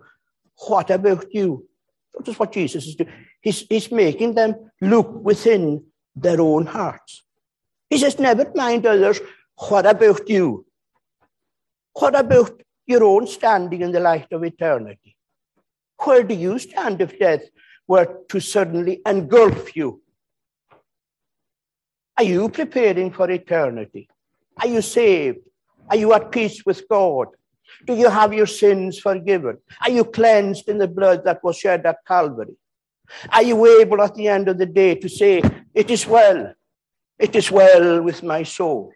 What 0.67 0.91
about 0.91 1.27
you? 1.35 1.69
That 2.15 2.29
is 2.29 2.39
what 2.39 2.53
Jesus 2.53 2.87
is 2.87 2.97
doing. 2.97 3.13
He's, 3.41 3.61
he's 3.69 3.93
making 3.93 4.35
them 4.35 4.71
look 4.83 5.25
within 5.25 5.85
their 6.15 6.41
own 6.41 6.67
hearts. 6.67 7.23
He 7.89 7.99
says, 7.99 8.19
Never 8.19 8.51
mind 8.55 8.85
others. 8.85 9.21
What 9.57 9.87
about 9.87 10.29
you? 10.29 10.67
What 11.95 12.19
about 12.19 12.63
your 12.87 13.05
own 13.05 13.27
standing 13.27 13.81
in 13.81 13.93
the 13.93 14.01
light 14.01 14.33
of 14.33 14.45
eternity? 14.45 15.17
Where 16.01 16.25
do 16.25 16.35
you 16.35 16.59
stand 16.59 17.01
if 17.01 17.19
death 17.19 17.45
were 17.87 18.19
to 18.29 18.41
suddenly 18.41 19.01
engulf 19.07 19.77
you? 19.77 20.03
Are 22.19 22.25
you 22.25 22.49
preparing 22.49 23.13
for 23.13 23.31
eternity? 23.31 24.09
Are 24.61 24.67
you 24.67 24.83
saved? 24.83 25.39
Are 25.89 25.97
you 25.97 26.13
at 26.13 26.33
peace 26.33 26.65
with 26.67 26.83
God? 26.89 27.29
Do 27.87 27.95
you 27.95 28.11
have 28.11 28.35
your 28.35 28.47
sins 28.47 28.99
forgiven? 28.99 29.59
Are 29.81 29.91
you 29.91 30.05
cleansed 30.05 30.69
in 30.69 30.79
the 30.79 30.89
blood 30.89 31.25
that 31.25 31.43
was 31.43 31.57
shed 31.57 31.87
at 31.87 31.99
Calvary? 32.07 32.57
Are 33.31 33.43
you 33.43 33.81
able 33.81 34.03
at 34.03 34.15
the 34.15 34.29
end 34.29 34.49
of 34.49 34.59
the 34.59 34.67
day 34.67 34.95
to 34.97 35.09
say, 35.09 35.43
It 35.75 35.91
is 35.91 36.07
well, 36.07 36.55
it 37.19 37.35
is 37.37 37.51
well 37.51 38.03
with 38.03 38.23
my 38.23 38.43
soul? 38.43 38.93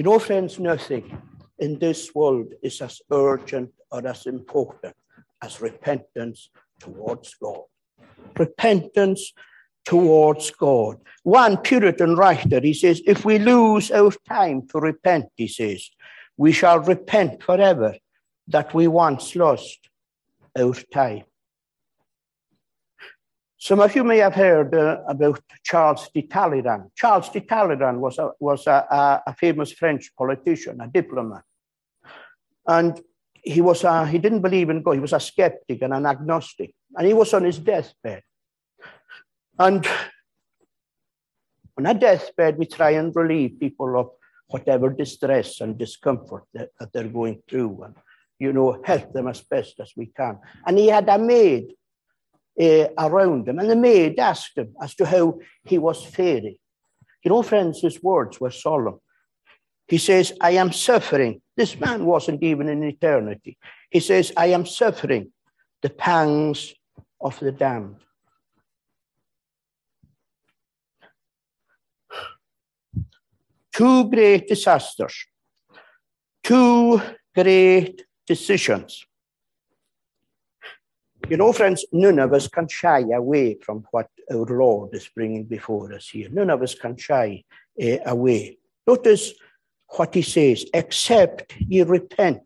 You 0.00 0.04
know, 0.04 0.18
friends, 0.18 0.58
nothing 0.58 1.20
in 1.58 1.78
this 1.78 2.14
world 2.14 2.54
is 2.62 2.80
as 2.80 3.02
urgent 3.12 3.70
or 3.90 4.06
as 4.06 4.26
important 4.26 4.94
as 5.42 5.60
repentance 5.60 6.48
towards 6.78 7.34
God. 7.34 7.64
Repentance 8.38 9.34
towards 9.84 10.50
God. 10.52 10.96
One 11.22 11.58
Puritan 11.58 12.16
writer, 12.16 12.60
he 12.60 12.72
says, 12.72 13.02
if 13.06 13.24
we 13.24 13.38
lose 13.38 13.90
our 13.90 14.12
time 14.26 14.66
to 14.68 14.78
repent, 14.78 15.26
he 15.36 15.48
says, 15.48 15.90
we 16.40 16.52
shall 16.52 16.78
repent 16.78 17.42
forever 17.42 17.94
that 18.48 18.72
we 18.72 18.88
once 18.88 19.36
lost 19.36 19.90
our 20.58 20.72
time. 20.90 21.24
Some 23.58 23.80
of 23.80 23.94
you 23.94 24.04
may 24.04 24.16
have 24.18 24.34
heard 24.34 24.74
uh, 24.74 25.02
about 25.06 25.42
Charles 25.62 26.08
de 26.14 26.22
Talleyrand. 26.22 26.92
Charles 26.96 27.28
de 27.28 27.40
Talleyrand 27.42 28.00
was, 28.00 28.18
a, 28.18 28.30
was 28.40 28.66
a, 28.66 29.20
a, 29.26 29.34
famous 29.34 29.70
French 29.72 30.16
politician, 30.16 30.80
a 30.80 30.88
diplomat. 30.88 31.42
And 32.66 32.98
he, 33.34 33.60
was 33.60 33.84
a, 33.84 34.06
he 34.06 34.16
didn't 34.16 34.40
believe 34.40 34.70
in 34.70 34.80
God. 34.80 34.94
He 34.94 35.00
was 35.00 35.12
a 35.12 35.20
skeptic 35.20 35.82
and 35.82 35.92
an 35.92 36.06
agnostic. 36.06 36.72
And 36.96 37.06
he 37.06 37.12
was 37.12 37.34
on 37.34 37.44
his 37.44 37.58
deathbed. 37.58 38.22
And 39.58 39.86
on 41.76 41.84
a 41.84 41.92
deathbed, 41.92 42.56
we 42.56 42.64
try 42.64 42.92
and 42.92 43.14
relieve 43.14 43.60
people 43.60 43.94
of 44.00 44.12
whatever 44.50 44.90
distress 44.90 45.60
and 45.60 45.78
discomfort 45.78 46.44
that, 46.54 46.70
that 46.78 46.92
they're 46.92 47.08
going 47.08 47.42
through 47.48 47.82
and, 47.84 47.94
you 48.38 48.52
know, 48.52 48.80
help 48.84 49.12
them 49.12 49.28
as 49.28 49.40
best 49.40 49.80
as 49.80 49.92
we 49.96 50.06
can. 50.06 50.38
And 50.66 50.78
he 50.78 50.88
had 50.88 51.08
a 51.08 51.18
maid 51.18 51.74
uh, 52.60 52.88
around 52.98 53.48
him, 53.48 53.58
and 53.58 53.70
the 53.70 53.76
maid 53.76 54.18
asked 54.18 54.58
him 54.58 54.74
as 54.82 54.94
to 54.96 55.06
how 55.06 55.38
he 55.64 55.78
was 55.78 56.04
faring. 56.04 56.56
You 57.24 57.30
know, 57.30 57.42
friends, 57.42 57.80
his 57.80 58.02
words 58.02 58.40
were 58.40 58.50
solemn. 58.50 58.98
He 59.88 59.98
says, 59.98 60.32
I 60.40 60.52
am 60.52 60.72
suffering. 60.72 61.42
This 61.56 61.78
man 61.78 62.06
wasn't 62.06 62.42
even 62.42 62.68
in 62.68 62.82
eternity. 62.82 63.58
He 63.90 64.00
says, 64.00 64.32
I 64.36 64.48
am 64.48 64.64
suffering 64.66 65.32
the 65.82 65.90
pangs 65.90 66.74
of 67.20 67.38
the 67.40 67.52
damned. 67.52 67.96
Two 73.80 74.10
great 74.10 74.46
disasters, 74.46 75.14
two 76.44 77.00
great 77.34 78.04
decisions. 78.26 79.06
You 81.30 81.38
know, 81.38 81.50
friends, 81.54 81.86
none 81.90 82.18
of 82.18 82.34
us 82.34 82.46
can 82.46 82.68
shy 82.68 83.00
away 83.20 83.54
from 83.54 83.86
what 83.90 84.08
our 84.30 84.44
Lord 84.44 84.94
is 84.94 85.08
bringing 85.16 85.44
before 85.44 85.94
us 85.94 86.10
here. 86.10 86.28
None 86.30 86.50
of 86.50 86.60
us 86.60 86.74
can 86.74 86.94
shy 86.94 87.42
uh, 87.82 87.96
away. 88.04 88.58
Notice 88.86 89.32
what 89.96 90.14
he 90.14 90.22
says 90.22 90.66
except 90.74 91.54
ye 91.58 91.82
repent 91.82 92.42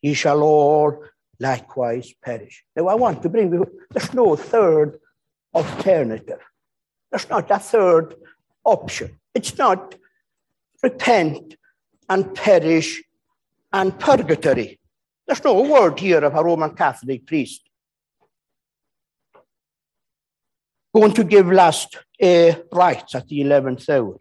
ye 0.00 0.14
shall 0.14 0.42
all 0.42 1.04
likewise 1.40 2.14
perish. 2.24 2.62
Now, 2.76 2.86
I 2.86 2.94
want 2.94 3.20
to 3.22 3.28
bring, 3.28 3.50
there's 3.90 4.14
no 4.14 4.36
third 4.36 5.00
alternative. 5.52 6.42
There's 7.10 7.28
not 7.28 7.50
a 7.50 7.58
third 7.58 8.14
option. 8.64 9.18
It's 9.34 9.58
not 9.58 9.96
repent 10.82 11.54
and 12.08 12.34
perish 12.34 13.02
and 13.72 13.98
purgatory. 13.98 14.78
There's 15.26 15.44
no 15.44 15.62
word 15.62 15.98
here 15.98 16.24
of 16.24 16.34
a 16.34 16.44
Roman 16.44 16.74
Catholic 16.74 17.26
priest 17.26 17.62
going 20.94 21.12
to 21.12 21.24
give 21.24 21.46
last 21.50 21.98
uh, 22.22 22.52
rites 22.72 23.14
at 23.14 23.28
the 23.28 23.40
11th 23.40 23.88
hour. 23.88 24.20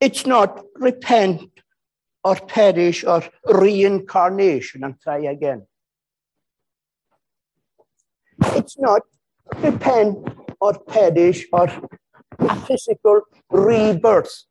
It's 0.00 0.26
not 0.26 0.64
repent 0.76 1.50
or 2.24 2.36
perish 2.36 3.04
or 3.04 3.22
reincarnation 3.46 4.84
and 4.84 5.00
try 5.00 5.18
again. 5.18 5.66
It's 8.56 8.78
not 8.78 9.02
repent 9.56 10.28
or 10.60 10.78
perish 10.80 11.46
or 11.52 11.70
a 12.38 12.56
physical 12.66 13.22
rebirth. 13.50 14.44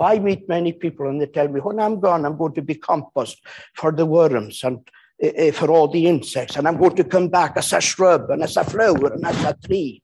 I 0.00 0.18
meet 0.18 0.48
many 0.48 0.72
people 0.72 1.08
and 1.08 1.20
they 1.20 1.26
tell 1.26 1.48
me, 1.48 1.60
when 1.60 1.80
I'm 1.80 2.00
gone, 2.00 2.24
I'm 2.24 2.36
going 2.36 2.54
to 2.54 2.62
be 2.62 2.74
compost 2.74 3.44
for 3.74 3.92
the 3.92 4.06
worms 4.06 4.62
and 4.64 4.86
uh, 5.22 5.50
for 5.52 5.70
all 5.70 5.88
the 5.88 6.06
insects, 6.06 6.56
and 6.56 6.68
I'm 6.68 6.76
going 6.76 6.96
to 6.96 7.04
come 7.04 7.28
back 7.28 7.56
as 7.56 7.72
a 7.72 7.80
shrub 7.80 8.28
and 8.30 8.42
as 8.42 8.56
a 8.56 8.64
flower 8.64 9.14
and 9.14 9.24
as 9.24 9.44
a 9.44 9.56
tree. 9.66 10.02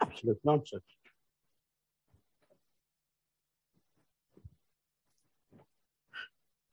Absolute 0.00 0.38
nonsense. 0.44 0.82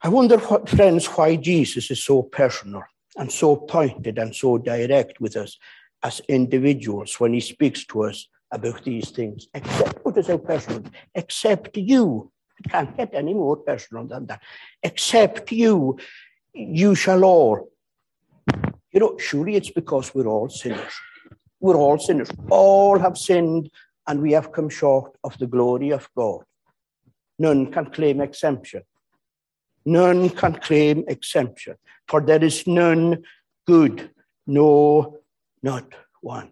I 0.03 0.09
wonder, 0.09 0.37
what, 0.37 0.69
friends, 0.69 1.07
why 1.07 1.35
Jesus 1.37 1.89
is 1.89 2.03
so 2.03 2.21
personal 2.21 2.83
and 3.17 3.31
so 3.31 3.55
pointed 3.55 4.19
and 4.19 4.35
so 4.35 4.59
direct 4.59 5.19
with 5.19 5.35
us 5.35 5.57
as 6.03 6.21
individuals 6.27 7.19
when 7.19 7.33
he 7.33 7.39
speaks 7.39 7.83
to 7.87 8.03
us 8.03 8.27
about 8.51 8.83
these 8.83 9.09
things. 9.09 9.47
Except, 9.53 10.03
what 10.03 10.17
is 10.17 10.27
so 10.27 10.37
personal? 10.37 10.83
Except 11.13 11.75
you. 11.77 12.31
It 12.59 12.69
can't 12.71 12.95
get 12.97 13.13
any 13.13 13.33
more 13.33 13.57
personal 13.57 14.05
than 14.05 14.25
that. 14.27 14.41
Except 14.81 15.51
you, 15.51 15.97
you 16.53 16.95
shall 16.95 17.23
all. 17.23 17.69
You 18.91 18.99
know, 18.99 19.17
surely 19.17 19.55
it's 19.55 19.69
because 19.69 20.15
we're 20.15 20.27
all 20.27 20.49
sinners. 20.49 20.93
We're 21.59 21.75
all 21.75 21.99
sinners. 21.99 22.29
All 22.49 22.97
have 22.99 23.17
sinned 23.17 23.69
and 24.07 24.21
we 24.21 24.31
have 24.31 24.51
come 24.51 24.69
short 24.69 25.15
of 25.23 25.37
the 25.37 25.47
glory 25.47 25.91
of 25.91 26.09
God. 26.15 26.43
None 27.37 27.71
can 27.71 27.87
claim 27.87 28.21
exemption. 28.21 28.83
None 29.85 30.29
can 30.31 30.53
claim 30.55 31.05
exemption, 31.07 31.75
for 32.09 32.19
there 32.19 32.43
is 32.43 32.67
none 32.67 33.23
good, 33.65 34.09
no, 34.45 35.19
not 35.63 35.85
one. 36.19 36.51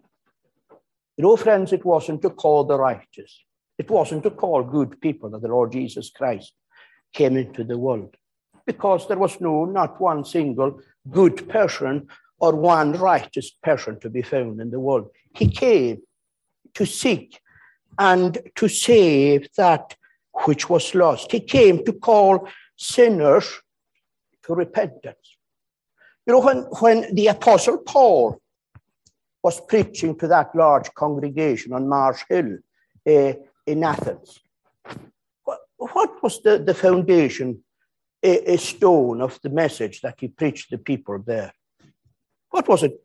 You 1.16 1.22
know, 1.22 1.36
friends, 1.36 1.72
it 1.72 1.84
wasn't 1.84 2.22
to 2.22 2.30
call 2.30 2.64
the 2.64 2.78
righteous, 2.78 3.44
it 3.78 3.90
wasn't 3.90 4.22
to 4.24 4.30
call 4.30 4.62
good 4.62 5.00
people 5.00 5.30
that 5.30 5.42
the 5.42 5.48
Lord 5.48 5.72
Jesus 5.72 6.10
Christ 6.10 6.52
came 7.12 7.36
into 7.36 7.64
the 7.64 7.78
world, 7.78 8.14
because 8.66 9.08
there 9.08 9.18
was 9.18 9.40
no, 9.40 9.64
not 9.64 10.00
one 10.00 10.24
single 10.24 10.80
good 11.10 11.48
person 11.48 12.08
or 12.38 12.54
one 12.54 12.92
righteous 12.92 13.50
person 13.62 13.98
to 14.00 14.10
be 14.10 14.22
found 14.22 14.60
in 14.60 14.70
the 14.70 14.80
world. 14.80 15.08
He 15.34 15.48
came 15.48 16.02
to 16.74 16.84
seek 16.84 17.40
and 17.98 18.36
to 18.56 18.68
save 18.68 19.48
that 19.56 19.96
which 20.44 20.68
was 20.68 20.94
lost. 20.94 21.32
He 21.32 21.40
came 21.40 21.82
to 21.86 21.92
call 21.94 22.46
sinners 22.76 23.62
to 24.42 24.54
repentance. 24.54 25.38
You 26.26 26.34
know, 26.34 26.40
when, 26.40 26.58
when 26.80 27.14
the 27.14 27.28
Apostle 27.28 27.78
Paul 27.78 28.38
was 29.46 29.60
preaching 29.60 30.18
to 30.18 30.26
that 30.26 30.52
large 30.56 30.92
congregation 30.94 31.72
on 31.72 31.88
Mars 31.88 32.20
Hill 32.28 32.58
uh, 33.06 33.32
in 33.64 33.84
Athens, 33.84 34.40
what, 35.76 36.20
was 36.20 36.42
the, 36.42 36.58
the 36.58 36.74
foundation, 36.74 37.62
a, 38.24 38.54
a 38.54 38.58
stone 38.58 39.20
of 39.20 39.38
the 39.42 39.48
message 39.48 40.00
that 40.00 40.16
he 40.18 40.26
preached 40.26 40.70
to 40.70 40.76
the 40.76 40.82
people 40.82 41.22
there? 41.24 41.52
What 42.50 42.66
was 42.66 42.82
it? 42.82 43.00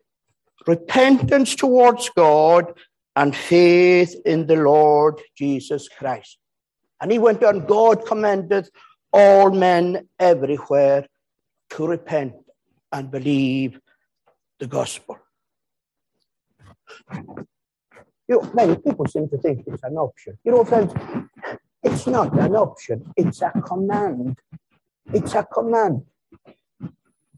Repentance 0.65 1.53
towards 1.53 2.09
God 2.09 2.73
and 3.15 3.35
faith 3.35 4.15
in 4.25 4.47
the 4.47 4.55
Lord 4.55 5.21
Jesus 5.37 5.89
Christ. 5.89 6.39
And 6.99 7.11
he 7.11 7.19
went 7.19 7.43
on, 7.43 7.67
God 7.67 8.03
commanded 8.07 8.67
all 9.13 9.51
men 9.51 10.07
everywhere 10.19 11.05
to 11.73 11.85
repent 11.85 12.33
and 12.91 13.11
believe 13.11 13.79
the 14.59 14.65
gospel. 14.65 15.19
You 18.27 18.49
many 18.53 18.75
people 18.77 19.05
seem 19.07 19.29
to 19.29 19.37
think 19.37 19.63
it's 19.67 19.83
an 19.83 19.97
option. 19.97 20.37
You 20.43 20.51
know, 20.53 20.63
friends, 20.63 20.93
it's 21.83 22.07
not 22.07 22.37
an 22.39 22.55
option, 22.55 23.11
it's 23.17 23.41
a 23.41 23.51
command. 23.51 24.37
It's 25.13 25.33
a 25.33 25.43
command. 25.43 26.03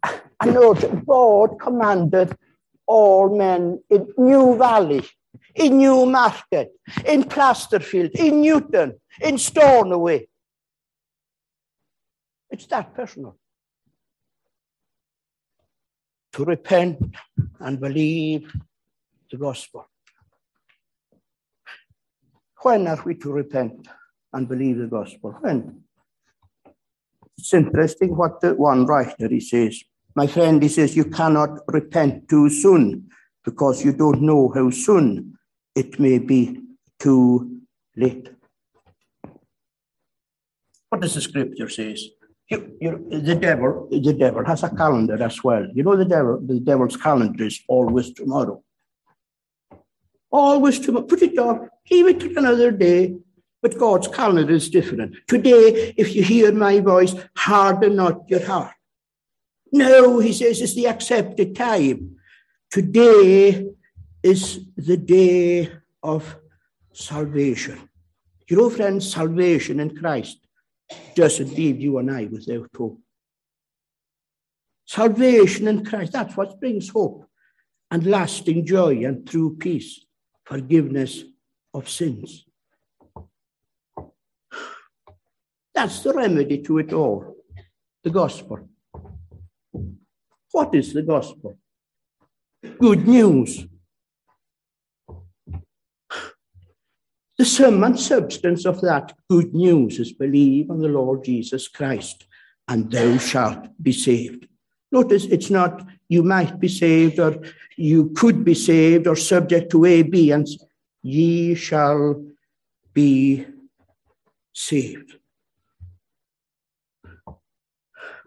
I 0.04 0.46
know 0.46 0.74
that 0.74 1.06
God 1.06 1.60
commanded 1.60 2.38
all 2.86 3.36
men 3.36 3.82
in 3.89 4.13
New 4.18 4.58
Valley, 4.58 5.04
in 5.56 5.80
Newmarket, 5.80 6.74
in 7.06 7.24
Plasterfield, 7.24 8.12
in 8.12 8.42
Newton, 8.42 9.00
in 9.22 9.38
Stornoway, 9.38 10.28
it's 12.54 12.68
that 12.68 12.94
personal. 12.94 13.36
To 16.34 16.46
repent 16.46 17.00
and 17.60 17.80
believe 17.80 18.54
the 19.34 19.39
gospel. 19.39 19.89
When 22.62 22.88
are 22.88 23.02
we 23.04 23.15
to 23.15 23.32
repent 23.32 23.88
and 24.32 24.48
believe 24.48 24.78
the 24.78 24.86
gospel? 24.86 25.32
When? 25.41 25.82
It's 27.38 27.54
interesting 27.54 28.15
what 28.15 28.41
the 28.41 28.54
one 28.54 28.86
writer 28.86 29.28
he 29.28 29.39
says. 29.39 29.84
My 30.15 30.28
friend, 30.28 30.62
he 30.62 30.69
says, 30.69 30.96
you 30.96 31.06
cannot 31.06 31.62
repent 31.67 32.30
too 32.30 32.48
soon 32.48 33.10
because 33.43 33.84
you 33.84 33.91
don't 33.91 34.22
know 34.22 34.52
how 34.54 34.69
soon 34.69 35.34
it 35.76 36.00
may 36.00 36.19
be 36.19 36.60
too 37.00 37.60
late. 37.98 38.30
What 40.89 41.02
does 41.02 41.15
the 41.15 41.22
scripture 41.22 41.69
says? 41.69 42.08
You, 42.52 42.78
you, 42.80 43.08
the 43.10 43.36
devil, 43.36 43.88
the 43.89 44.13
devil 44.13 44.46
has 44.46 44.62
a 44.62 44.69
calendar 44.69 45.22
as 45.24 45.43
well. 45.43 45.65
You 45.74 45.82
know, 45.82 45.96
the 45.96 46.06
devil, 46.06 46.39
the 46.39 46.60
devil's 46.60 46.98
calendar 46.98 47.46
is 47.46 47.60
always 47.67 48.13
tomorrow. 48.13 48.63
Always 50.34 50.80
tomorrow. 50.80 51.06
Put 51.06 51.22
it 51.22 51.38
off. 51.38 51.60
Leave 51.91 52.08
it 52.08 52.19
to 52.22 52.36
another 52.36 52.72
day. 52.72 53.15
But 53.62 53.78
God's 53.78 54.08
calendar 54.08 54.52
is 54.54 54.69
different. 54.69 55.15
Today, 55.28 55.93
if 55.96 56.15
you 56.15 56.24
hear 56.24 56.52
my 56.52 56.80
voice, 56.80 57.13
harden 57.38 57.96
not 57.96 58.28
your 58.28 58.46
heart. 58.46 58.74
No, 59.72 60.19
he 60.19 60.34
says, 60.34 60.60
it's 60.60 60.74
the 60.74 60.88
accepted 60.88 61.56
time. 61.56 62.17
Today 62.69 63.67
is 64.24 64.65
the 64.76 64.98
day 64.98 65.72
of 66.02 66.36
salvation. 66.91 67.89
You 68.50 68.58
know, 68.58 68.69
friends, 68.69 69.13
salvation 69.13 69.80
in 69.80 69.96
Christ 69.96 70.39
doesn't 71.15 71.56
leave 71.56 71.80
you 71.80 72.00
and 72.00 72.12
I 72.12 72.26
without 72.26 72.69
hope. 72.76 73.00
Salvation 74.86 75.67
in 75.67 75.86
Christ, 75.86 76.12
that's 76.12 76.36
what 76.36 76.60
brings 76.60 76.89
hope 76.89 77.26
and 77.89 78.06
lasting 78.06 78.65
joy 78.65 79.06
and 79.06 79.28
true 79.28 79.56
peace, 79.56 80.06
forgiveness 80.46 81.24
of 81.74 81.90
sins. 81.90 82.46
That's 85.74 86.00
the 86.02 86.14
remedy 86.14 86.62
to 86.64 86.78
it 86.80 86.94
all 86.94 87.36
the 88.04 88.10
gospel. 88.10 88.70
What 90.52 90.76
is 90.76 90.94
the 90.94 91.02
gospel? 91.02 91.58
Good 92.80 93.08
news 93.08 93.66
The 97.44 97.46
sum 97.46 97.84
and 97.84 98.00
substance 98.00 98.64
of 98.64 98.80
that 98.82 99.14
good 99.28 99.56
news 99.56 100.00
is 100.00 100.14
believe 100.14 100.70
on 100.70 100.80
the 100.80 100.88
Lord 100.88 101.24
Jesus 101.24 101.68
Christ, 101.68 102.28
and 102.68 102.92
thou 102.92 103.18
shalt 103.18 103.70
be 103.82 103.92
saved. 103.92 104.48
Notice 104.92 105.26
it's 105.26 105.50
not 105.50 105.84
you 106.10 106.24
might 106.24 106.60
be 106.60 106.68
saved 106.68 107.20
or 107.20 107.38
you 107.78 108.12
could 108.12 108.44
be 108.44 108.54
saved 108.54 109.08
or 109.08 109.16
subject 109.16 109.72
to 109.72 109.86
A, 109.86 110.04
B, 110.04 110.32
and 110.32 110.48
ye 111.02 111.56
shall 111.56 112.24
be 112.94 113.46
saved. 114.54 115.18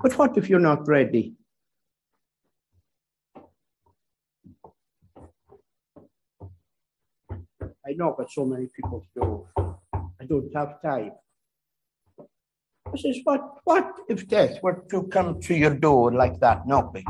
But 0.03 0.19
what 0.19 0.37
if 0.37 0.49
you're 0.49 0.61
not 0.61 0.87
ready? 0.87 1.35
I 7.89 7.93
know, 7.93 8.15
but 8.19 8.31
so 8.31 8.45
many 8.45 8.67
people 8.67 9.07
do. 9.15 9.47
I 9.57 10.25
don't 10.29 10.53
have 10.55 10.83
time. 10.83 11.12
I 12.19 12.99
says, 12.99 13.19
what, 13.25 13.43
what 13.65 13.95
if 14.09 14.27
death 14.29 14.62
were 14.62 14.85
to 14.91 15.05
come 15.05 15.41
to 15.43 15.55
your 15.55 15.75
door 15.75 16.12
like 16.12 16.41
that, 16.41 16.67
knocking? 16.67 17.05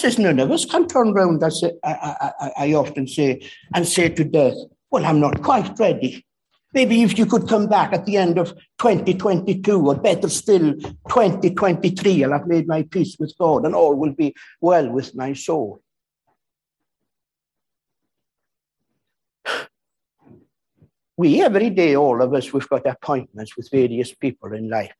Says, 0.00 0.18
none 0.18 0.38
of 0.38 0.50
us 0.50 0.64
can 0.64 0.88
turn 0.88 1.12
round, 1.12 1.44
I, 1.44 1.50
say, 1.50 1.72
I, 1.84 2.32
I, 2.40 2.52
I 2.56 2.72
often 2.72 3.06
say, 3.06 3.46
and 3.74 3.86
say 3.86 4.08
to 4.08 4.24
death, 4.24 4.54
well, 4.90 5.04
I'm 5.04 5.20
not 5.20 5.42
quite 5.42 5.78
ready. 5.78 6.24
Maybe 6.72 7.02
if 7.02 7.18
you 7.18 7.26
could 7.26 7.46
come 7.46 7.66
back 7.66 7.92
at 7.92 8.06
the 8.06 8.16
end 8.16 8.38
of 8.38 8.54
2022, 8.78 9.78
or 9.78 9.94
better 9.96 10.30
still, 10.30 10.72
2023, 10.80 12.24
I'll 12.24 12.32
have 12.32 12.46
made 12.46 12.66
my 12.66 12.84
peace 12.84 13.18
with 13.20 13.36
God, 13.38 13.66
and 13.66 13.74
all 13.74 13.94
will 13.94 14.14
be 14.14 14.34
well 14.62 14.88
with 14.88 15.14
my 15.14 15.34
soul. 15.34 15.82
We, 21.18 21.42
every 21.42 21.68
day, 21.68 21.94
all 21.94 22.22
of 22.22 22.32
us, 22.32 22.54
we've 22.54 22.66
got 22.70 22.86
appointments 22.86 23.54
with 23.54 23.70
various 23.70 24.14
people 24.14 24.54
in 24.54 24.70
life. 24.70 24.94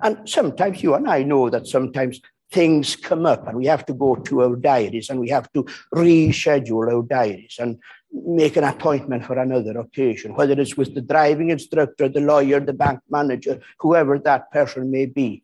And 0.00 0.28
sometimes 0.28 0.82
you 0.82 0.94
and 0.94 1.08
I 1.08 1.22
know 1.22 1.48
that 1.48 1.68
sometimes 1.68 2.20
things 2.52 2.96
come 2.96 3.24
up 3.26 3.48
and 3.48 3.56
we 3.56 3.66
have 3.66 3.84
to 3.86 3.94
go 3.94 4.14
to 4.14 4.42
our 4.42 4.56
diaries 4.56 5.08
and 5.10 5.18
we 5.18 5.30
have 5.30 5.50
to 5.52 5.64
reschedule 5.94 6.92
our 6.92 7.02
diaries 7.02 7.56
and 7.58 7.78
make 8.12 8.56
an 8.56 8.64
appointment 8.64 9.24
for 9.24 9.38
another 9.38 9.78
occasion, 9.78 10.34
whether 10.34 10.52
it's 10.60 10.76
with 10.76 10.94
the 10.94 11.00
driving 11.00 11.50
instructor, 11.50 12.08
the 12.08 12.20
lawyer, 12.20 12.60
the 12.60 12.72
bank 12.72 13.00
manager, 13.08 13.58
whoever 13.78 14.18
that 14.18 14.50
person 14.52 14.90
may 14.90 15.06
be. 15.06 15.42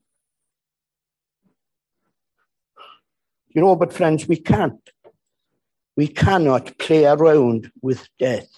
You 3.49 3.63
know, 3.63 3.75
but 3.75 3.93
friends, 3.93 4.29
we 4.29 4.37
can't. 4.37 4.91
We 5.97 6.09
cannot 6.09 6.79
play 6.79 7.07
around 7.07 7.73
with 7.83 8.07
death 8.19 8.49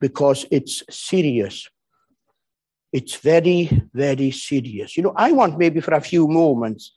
because 0.00 0.46
it's 0.50 0.82
serious. 0.90 1.68
It's 2.92 3.16
very, 3.16 3.70
very 3.94 4.30
serious. 4.30 4.96
You 4.96 5.04
know, 5.04 5.12
I 5.16 5.32
want 5.32 5.58
maybe 5.58 5.80
for 5.80 5.94
a 5.94 6.00
few 6.00 6.26
moments 6.26 6.92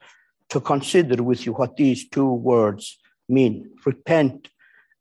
to 0.50 0.60
consider 0.60 1.22
with 1.22 1.46
you 1.46 1.54
what 1.54 1.78
these 1.78 2.10
two 2.10 2.32
words 2.32 2.98
mean 3.30 3.70
repent 3.86 4.50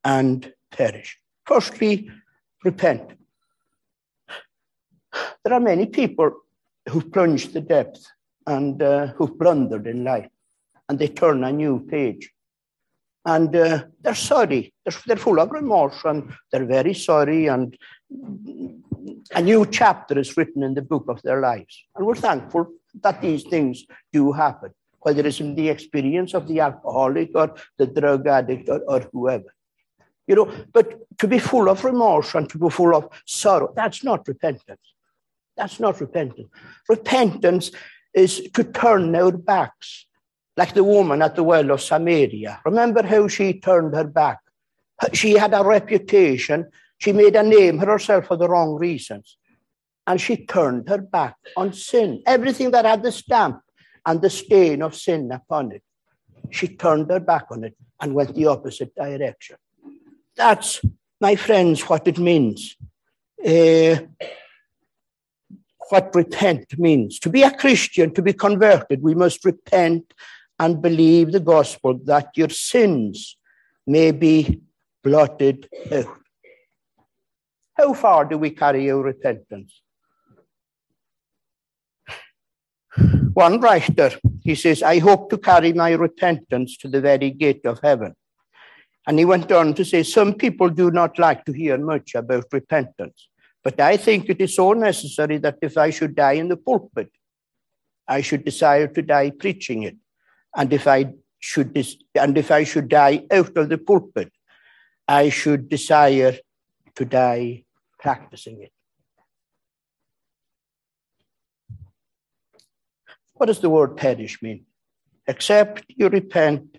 and 0.04 0.52
perish. 0.70 1.18
Firstly, 1.46 2.10
repent. 2.64 3.02
There 5.44 5.52
are 5.52 5.60
many 5.60 5.86
people 5.86 6.32
who've 6.88 7.12
plunged 7.12 7.52
the 7.52 7.60
depth 7.60 8.04
and 8.46 8.82
uh, 8.82 9.08
who've 9.08 9.38
blundered 9.38 9.86
in 9.86 10.04
life, 10.04 10.28
and 10.88 10.98
they 10.98 11.08
turn 11.08 11.44
a 11.44 11.52
new 11.52 11.86
page. 11.86 12.32
And 13.24 13.54
uh, 13.54 13.84
they're 14.00 14.14
sorry. 14.14 14.74
They're, 14.84 14.98
they're 15.06 15.16
full 15.16 15.40
of 15.40 15.52
remorse, 15.52 16.00
and 16.04 16.32
they're 16.50 16.66
very 16.66 16.94
sorry, 16.94 17.46
and 17.46 17.76
a 19.34 19.42
new 19.42 19.66
chapter 19.66 20.18
is 20.18 20.36
written 20.36 20.62
in 20.62 20.74
the 20.74 20.82
book 20.82 21.04
of 21.08 21.22
their 21.22 21.40
lives. 21.40 21.84
And 21.94 22.06
we're 22.06 22.16
thankful 22.16 22.66
that 23.02 23.22
these 23.22 23.44
things 23.44 23.84
do 24.12 24.32
happen, 24.32 24.70
whether 25.00 25.26
it's 25.26 25.40
in 25.40 25.54
the 25.54 25.68
experience 25.68 26.34
of 26.34 26.48
the 26.48 26.60
alcoholic 26.60 27.30
or 27.34 27.54
the 27.78 27.86
drug 27.86 28.26
addict 28.26 28.68
or, 28.68 28.80
or 28.88 29.00
whoever. 29.12 29.54
You 30.26 30.36
know, 30.36 30.52
but 30.72 31.00
to 31.18 31.26
be 31.26 31.38
full 31.38 31.68
of 31.68 31.84
remorse 31.84 32.34
and 32.34 32.48
to 32.50 32.58
be 32.58 32.70
full 32.70 32.94
of 32.94 33.08
sorrow, 33.26 33.72
that's 33.74 34.04
not 34.04 34.26
repentance. 34.28 34.94
That's 35.56 35.80
not 35.80 36.00
repentance. 36.00 36.48
Repentance 36.88 37.70
is 38.14 38.48
to 38.54 38.64
turn 38.64 39.14
our 39.16 39.32
backs, 39.32 40.06
like 40.62 40.74
the 40.74 40.84
woman 40.84 41.22
at 41.22 41.34
the 41.34 41.42
well 41.42 41.72
of 41.72 41.80
Samaria. 41.80 42.60
Remember 42.64 43.02
how 43.02 43.26
she 43.26 43.46
turned 43.68 43.96
her 43.96 44.04
back? 44.04 44.38
She 45.12 45.32
had 45.32 45.52
a 45.54 45.64
reputation 45.64 46.70
she 47.02 47.12
made 47.12 47.34
a 47.34 47.42
name 47.42 47.80
for 47.80 47.86
herself 47.86 48.26
for 48.28 48.36
the 48.36 48.48
wrong 48.48 48.76
reasons. 48.76 49.36
And 50.06 50.20
she 50.20 50.36
turned 50.46 50.88
her 50.88 50.98
back 50.98 51.34
on 51.56 51.72
sin. 51.72 52.22
Everything 52.26 52.70
that 52.70 52.84
had 52.84 53.02
the 53.02 53.10
stamp 53.10 53.60
and 54.06 54.22
the 54.22 54.30
stain 54.30 54.82
of 54.82 54.94
sin 54.94 55.32
upon 55.32 55.72
it. 55.72 55.82
She 56.50 56.68
turned 56.68 57.10
her 57.10 57.18
back 57.18 57.46
on 57.50 57.64
it 57.64 57.76
and 58.00 58.14
went 58.14 58.36
the 58.36 58.46
opposite 58.46 58.94
direction. 58.94 59.56
That's, 60.36 60.80
my 61.20 61.34
friends, 61.34 61.80
what 61.88 62.06
it 62.06 62.18
means. 62.20 62.76
Uh, 63.44 63.96
what 65.90 66.14
repent 66.14 66.78
means. 66.78 67.18
To 67.18 67.30
be 67.30 67.42
a 67.42 67.50
Christian, 67.50 68.14
to 68.14 68.22
be 68.22 68.32
converted, 68.32 69.02
we 69.02 69.16
must 69.16 69.44
repent 69.44 70.14
and 70.62 70.80
believe 70.80 71.32
the 71.32 71.40
gospel 71.40 71.98
that 72.04 72.28
your 72.36 72.48
sins 72.48 73.36
may 73.84 74.12
be 74.12 74.60
blotted 75.02 75.68
out. 75.90 76.18
How 77.74 77.92
far 77.94 78.24
do 78.26 78.38
we 78.38 78.50
carry 78.50 78.88
our 78.90 79.02
repentance? 79.02 79.82
One 83.34 83.60
writer, 83.60 84.10
he 84.44 84.54
says, 84.54 84.84
I 84.84 85.00
hope 85.00 85.30
to 85.30 85.38
carry 85.38 85.72
my 85.72 85.92
repentance 85.92 86.76
to 86.78 86.88
the 86.88 87.00
very 87.00 87.30
gate 87.30 87.64
of 87.64 87.80
heaven. 87.82 88.14
And 89.06 89.18
he 89.18 89.24
went 89.24 89.50
on 89.50 89.74
to 89.74 89.84
say, 89.84 90.04
Some 90.04 90.34
people 90.34 90.68
do 90.68 90.92
not 90.92 91.18
like 91.18 91.44
to 91.46 91.52
hear 91.52 91.76
much 91.76 92.14
about 92.14 92.44
repentance, 92.52 93.28
but 93.64 93.80
I 93.80 93.96
think 93.96 94.28
it 94.28 94.40
is 94.40 94.54
so 94.54 94.74
necessary 94.74 95.38
that 95.38 95.58
if 95.60 95.76
I 95.76 95.90
should 95.90 96.14
die 96.14 96.34
in 96.34 96.48
the 96.48 96.56
pulpit, 96.56 97.10
I 98.06 98.20
should 98.20 98.44
desire 98.44 98.86
to 98.86 99.02
die 99.02 99.30
preaching 99.30 99.82
it. 99.82 99.96
And 100.54 100.72
if 100.72 100.86
I 100.86 101.14
should, 101.40 101.76
and 102.14 102.38
if 102.38 102.50
I 102.50 102.64
should 102.64 102.88
die 102.88 103.24
out 103.30 103.56
of 103.56 103.68
the 103.68 103.78
pulpit, 103.78 104.32
I 105.08 105.28
should 105.28 105.68
desire 105.68 106.38
to 106.94 107.04
die 107.04 107.64
practicing 107.98 108.62
it. 108.62 108.72
What 113.34 113.46
does 113.46 113.60
the 113.60 113.70
word 113.70 113.96
perish 113.96 114.40
mean? 114.40 114.66
Except 115.26 115.84
you 115.88 116.08
repent, 116.08 116.78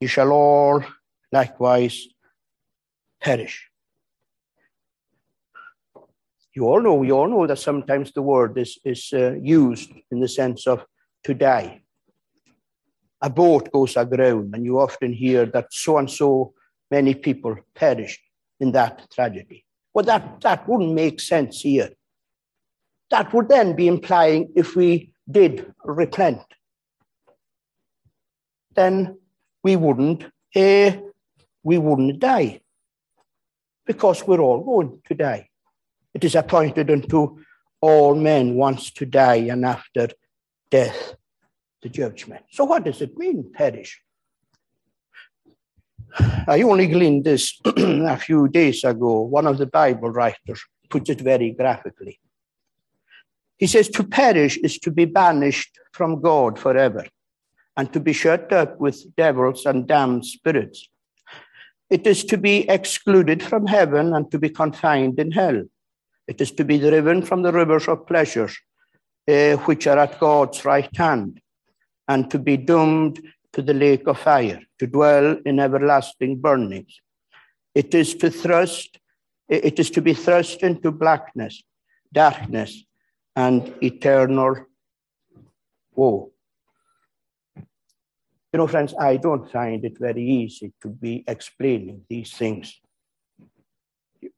you 0.00 0.08
shall 0.08 0.30
all 0.30 0.82
likewise 1.30 2.06
perish. 3.20 3.68
You 6.54 6.66
all 6.68 6.80
know, 6.80 6.94
we 6.94 7.10
all 7.10 7.28
know 7.28 7.46
that 7.46 7.58
sometimes 7.58 8.12
the 8.12 8.22
word 8.22 8.56
is, 8.56 8.78
is 8.84 9.12
uh, 9.12 9.34
used 9.42 9.90
in 10.10 10.20
the 10.20 10.28
sense 10.28 10.66
of 10.66 10.84
to 11.24 11.34
die. 11.34 11.83
A 13.24 13.30
boat 13.30 13.72
goes 13.72 13.96
aground, 13.96 14.54
and 14.54 14.66
you 14.66 14.78
often 14.78 15.14
hear 15.14 15.46
that 15.46 15.72
so 15.72 15.96
and 15.96 16.10
so 16.10 16.52
many 16.90 17.14
people 17.14 17.56
perished 17.74 18.20
in 18.60 18.72
that 18.72 19.10
tragedy. 19.10 19.64
Well, 19.94 20.04
that, 20.04 20.42
that 20.42 20.68
wouldn't 20.68 20.92
make 20.92 21.20
sense 21.20 21.62
here. 21.62 21.90
That 23.10 23.32
would 23.32 23.48
then 23.48 23.74
be 23.74 23.88
implying 23.88 24.52
if 24.54 24.76
we 24.76 25.14
did 25.30 25.72
repent, 25.84 26.42
then 28.74 29.18
we 29.62 29.76
wouldn't, 29.76 30.24
uh, 30.54 30.90
we 31.62 31.78
wouldn't 31.78 32.18
die 32.18 32.60
because 33.86 34.26
we're 34.26 34.40
all 34.40 34.62
going 34.62 35.00
to 35.06 35.14
die. 35.14 35.48
It 36.12 36.24
is 36.24 36.34
appointed 36.34 36.90
unto 36.90 37.38
all 37.80 38.14
men 38.14 38.54
once 38.54 38.90
to 38.98 39.06
die, 39.06 39.46
and 39.52 39.64
after 39.64 40.08
death, 40.70 41.14
the 41.84 41.90
judgment. 41.90 42.42
So, 42.50 42.64
what 42.64 42.84
does 42.84 43.00
it 43.00 43.16
mean, 43.16 43.52
perish? 43.52 44.00
I 46.48 46.62
only 46.62 46.86
gleaned 46.88 47.24
this 47.24 47.60
a 47.64 48.16
few 48.16 48.48
days 48.48 48.82
ago. 48.84 49.20
One 49.20 49.46
of 49.46 49.58
the 49.58 49.66
Bible 49.66 50.10
writers 50.10 50.60
puts 50.88 51.10
it 51.10 51.20
very 51.20 51.52
graphically. 51.52 52.18
He 53.58 53.66
says, 53.66 53.88
To 53.90 54.02
perish 54.02 54.56
is 54.58 54.78
to 54.80 54.90
be 54.90 55.04
banished 55.04 55.78
from 55.92 56.20
God 56.22 56.58
forever 56.58 57.06
and 57.76 57.92
to 57.92 58.00
be 58.00 58.12
shut 58.12 58.52
up 58.52 58.80
with 58.80 59.14
devils 59.16 59.66
and 59.66 59.86
damned 59.86 60.24
spirits. 60.24 60.88
It 61.90 62.06
is 62.06 62.24
to 62.24 62.38
be 62.38 62.68
excluded 62.68 63.42
from 63.42 63.66
heaven 63.66 64.14
and 64.14 64.30
to 64.30 64.38
be 64.38 64.48
confined 64.48 65.18
in 65.20 65.32
hell. 65.32 65.62
It 66.26 66.40
is 66.40 66.52
to 66.52 66.64
be 66.64 66.78
driven 66.78 67.20
from 67.22 67.42
the 67.42 67.52
rivers 67.52 67.88
of 67.88 68.06
pleasures, 68.06 68.56
uh, 69.28 69.56
which 69.66 69.86
are 69.86 69.98
at 69.98 70.18
God's 70.18 70.64
right 70.64 70.96
hand, 70.96 71.40
and 72.08 72.30
to 72.30 72.38
be 72.38 72.56
doomed 72.56 73.22
to 73.52 73.62
the 73.62 73.74
lake 73.74 74.06
of 74.06 74.18
fire, 74.18 74.60
to 74.78 74.86
dwell 74.86 75.36
in 75.44 75.60
everlasting 75.60 76.40
burnings. 76.40 77.00
It 77.74 77.94
is 77.94 78.14
to 78.16 78.30
thrust, 78.30 78.98
it 79.48 79.78
is 79.78 79.90
to 79.90 80.02
be 80.02 80.14
thrust 80.14 80.62
into 80.62 80.90
blackness, 80.90 81.62
darkness, 82.12 82.84
and 83.36 83.74
eternal 83.82 84.66
woe. 85.94 86.32
You 87.56 88.58
know, 88.58 88.66
friends, 88.68 88.94
I 88.98 89.16
don't 89.16 89.50
find 89.50 89.84
it 89.84 89.98
very 89.98 90.24
easy 90.24 90.72
to 90.82 90.88
be 90.88 91.24
explaining 91.26 92.02
these 92.08 92.32
things. 92.32 92.80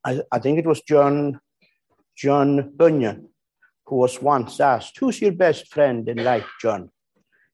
I, 0.03 0.23
I 0.33 0.39
think 0.39 0.59
it 0.59 0.67
was 0.67 0.81
John, 0.81 1.41
John 2.17 2.73
Bunyan 2.75 3.29
who 3.87 3.97
was 3.97 4.21
once 4.21 4.61
asked, 4.61 4.99
Who's 4.99 5.21
your 5.21 5.33
best 5.33 5.69
friend 5.69 6.09
in 6.09 6.23
life, 6.23 6.49
John? 6.61 6.91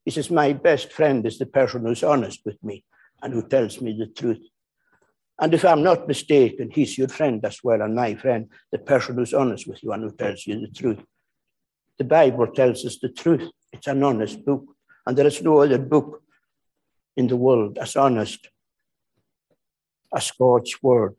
He 0.04 0.10
says, 0.10 0.30
My 0.30 0.52
best 0.52 0.92
friend 0.92 1.24
is 1.26 1.38
the 1.38 1.46
person 1.46 1.86
who's 1.86 2.02
honest 2.02 2.40
with 2.44 2.62
me 2.62 2.84
and 3.22 3.32
who 3.32 3.46
tells 3.46 3.80
me 3.80 3.96
the 3.96 4.06
truth. 4.06 4.40
And 5.38 5.54
if 5.54 5.64
I'm 5.64 5.82
not 5.82 6.08
mistaken, 6.08 6.70
he's 6.70 6.98
your 6.98 7.08
friend 7.08 7.44
as 7.44 7.60
well, 7.64 7.82
and 7.82 7.94
my 7.94 8.14
friend, 8.14 8.48
the 8.70 8.78
person 8.78 9.16
who's 9.16 9.34
honest 9.34 9.66
with 9.66 9.82
you 9.82 9.92
and 9.92 10.02
who 10.04 10.12
tells 10.12 10.46
you 10.46 10.60
the 10.60 10.68
truth. 10.68 11.00
The 11.98 12.04
Bible 12.04 12.48
tells 12.48 12.84
us 12.84 12.98
the 12.98 13.08
truth. 13.08 13.50
It's 13.72 13.86
an 13.86 14.02
honest 14.02 14.44
book. 14.44 14.64
And 15.06 15.16
there 15.16 15.26
is 15.26 15.42
no 15.42 15.62
other 15.62 15.78
book 15.78 16.22
in 17.16 17.26
the 17.26 17.36
world 17.36 17.78
as 17.78 17.96
honest 17.96 18.48
as 20.14 20.30
God's 20.30 20.76
word. 20.82 21.14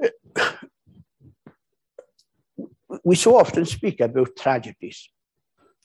We 3.04 3.14
so 3.14 3.36
often 3.36 3.64
speak 3.66 4.00
about 4.00 4.36
tragedies. 4.36 5.10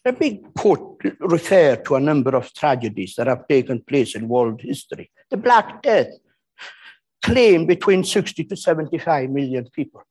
A 0.04 0.14
big 0.14 0.54
quote 0.56 1.00
refer 1.20 1.76
to 1.76 1.96
a 1.96 2.00
number 2.00 2.36
of 2.36 2.54
tragedies 2.54 3.16
that 3.16 3.28
have 3.28 3.48
taken 3.48 3.82
place 3.82 4.16
in 4.16 4.28
world 4.28 4.62
history. 4.62 5.12
The 5.30 5.38
Black 5.38 5.84
Death 5.84 6.10
claimed 7.22 7.68
between 7.68 8.04
60 8.04 8.46
to 8.46 8.56
75 8.56 9.30
million 9.30 9.70
people. 9.70 10.02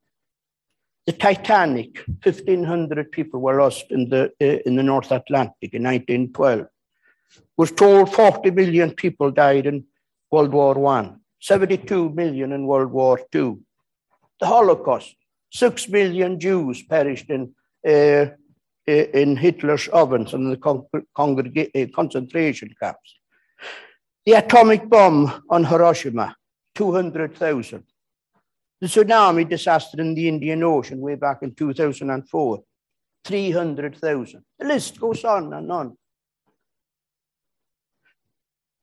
The 1.06 1.12
Titanic, 1.12 2.04
1,500 2.22 3.10
people 3.10 3.40
were 3.40 3.60
lost 3.60 3.86
in 3.90 4.10
the, 4.10 4.32
uh, 4.40 4.58
in 4.64 4.76
the 4.76 4.82
North 4.82 5.10
Atlantic 5.10 5.74
in 5.74 5.82
1912. 5.82 6.66
We're 7.56 7.66
told 7.66 8.14
40 8.14 8.50
million 8.52 8.92
people 8.92 9.30
died 9.30 9.66
in 9.66 9.84
World 10.30 10.52
War 10.52 10.86
I, 10.86 11.12
72 11.40 12.10
million 12.10 12.52
in 12.52 12.66
World 12.66 12.92
War 12.92 13.18
II. 13.34 13.56
The 14.38 14.46
Holocaust, 14.46 15.16
6 15.52 15.88
million 15.88 16.38
Jews 16.38 16.82
perished 16.82 17.28
in, 17.28 17.54
uh, 17.86 18.26
in 18.90 19.36
Hitler's 19.36 19.88
ovens 19.88 20.34
and 20.34 20.52
the 20.52 20.58
uh, 20.58 21.86
concentration 21.94 22.74
camps. 22.80 23.18
The 24.26 24.32
atomic 24.32 24.88
bomb 24.88 25.42
on 25.48 25.64
Hiroshima, 25.64 26.36
200,000. 26.74 27.84
The 28.80 28.86
tsunami 28.86 29.48
disaster 29.48 30.00
in 30.00 30.14
the 30.14 30.28
Indian 30.28 30.62
Ocean 30.62 31.00
way 31.00 31.14
back 31.14 31.38
in 31.42 31.54
2004, 31.54 32.62
300,000. 33.24 34.44
The 34.58 34.66
list 34.66 35.00
goes 35.00 35.24
on 35.24 35.52
and 35.52 35.70
on. 35.70 35.96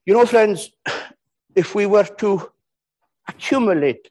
You 0.06 0.14
know, 0.14 0.26
friends, 0.26 0.70
if 1.54 1.74
we 1.74 1.86
were 1.86 2.04
to 2.04 2.50
accumulate 3.26 4.10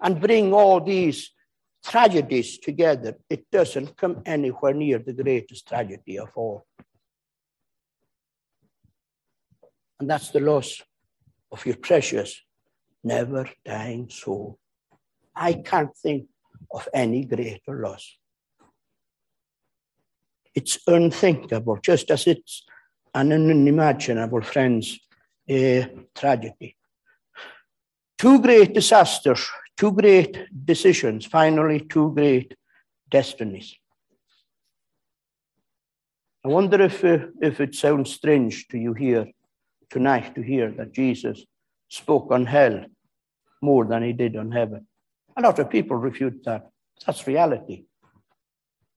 and 0.00 0.20
bring 0.20 0.52
all 0.52 0.80
these 0.80 1.33
tragedies 1.84 2.58
together, 2.58 3.16
it 3.28 3.50
doesn't 3.50 3.96
come 3.96 4.22
anywhere 4.24 4.74
near 4.74 4.98
the 4.98 5.12
greatest 5.12 5.68
tragedy 5.68 6.18
of 6.18 6.30
all. 6.34 6.66
And 10.00 10.10
that's 10.10 10.30
the 10.30 10.40
loss 10.40 10.82
of 11.52 11.64
your 11.66 11.76
precious, 11.76 12.40
never 13.02 13.48
dying 13.64 14.08
soul. 14.08 14.58
I 15.36 15.54
can't 15.54 15.96
think 15.96 16.26
of 16.72 16.88
any 16.92 17.24
greater 17.24 17.80
loss. 17.80 18.18
It's 20.54 20.78
unthinkable, 20.86 21.78
just 21.82 22.10
as 22.10 22.26
it's 22.26 22.64
an 23.14 23.32
unimaginable, 23.32 24.42
friends, 24.42 24.98
uh, 25.50 25.86
tragedy. 26.14 26.76
Two 28.18 28.40
great 28.40 28.72
disasters, 28.72 29.48
two 29.76 29.92
great 29.92 30.38
decisions, 30.64 31.26
finally, 31.26 31.80
two 31.80 32.12
great 32.14 32.54
destinies. 33.10 33.76
I 36.44 36.48
wonder 36.48 36.80
if, 36.82 37.04
uh, 37.04 37.18
if 37.40 37.60
it 37.60 37.74
sounds 37.74 38.12
strange 38.12 38.68
to 38.68 38.78
you 38.78 38.92
here 38.92 39.26
tonight 39.90 40.34
to 40.34 40.42
hear 40.42 40.70
that 40.72 40.92
Jesus 40.92 41.44
spoke 41.88 42.30
on 42.30 42.46
hell 42.46 42.84
more 43.62 43.84
than 43.86 44.02
he 44.02 44.12
did 44.12 44.36
on 44.36 44.52
heaven. 44.52 44.86
A 45.36 45.42
lot 45.42 45.58
of 45.58 45.70
people 45.70 45.96
refute 45.96 46.44
that. 46.44 46.68
That's 47.06 47.26
reality. 47.26 47.84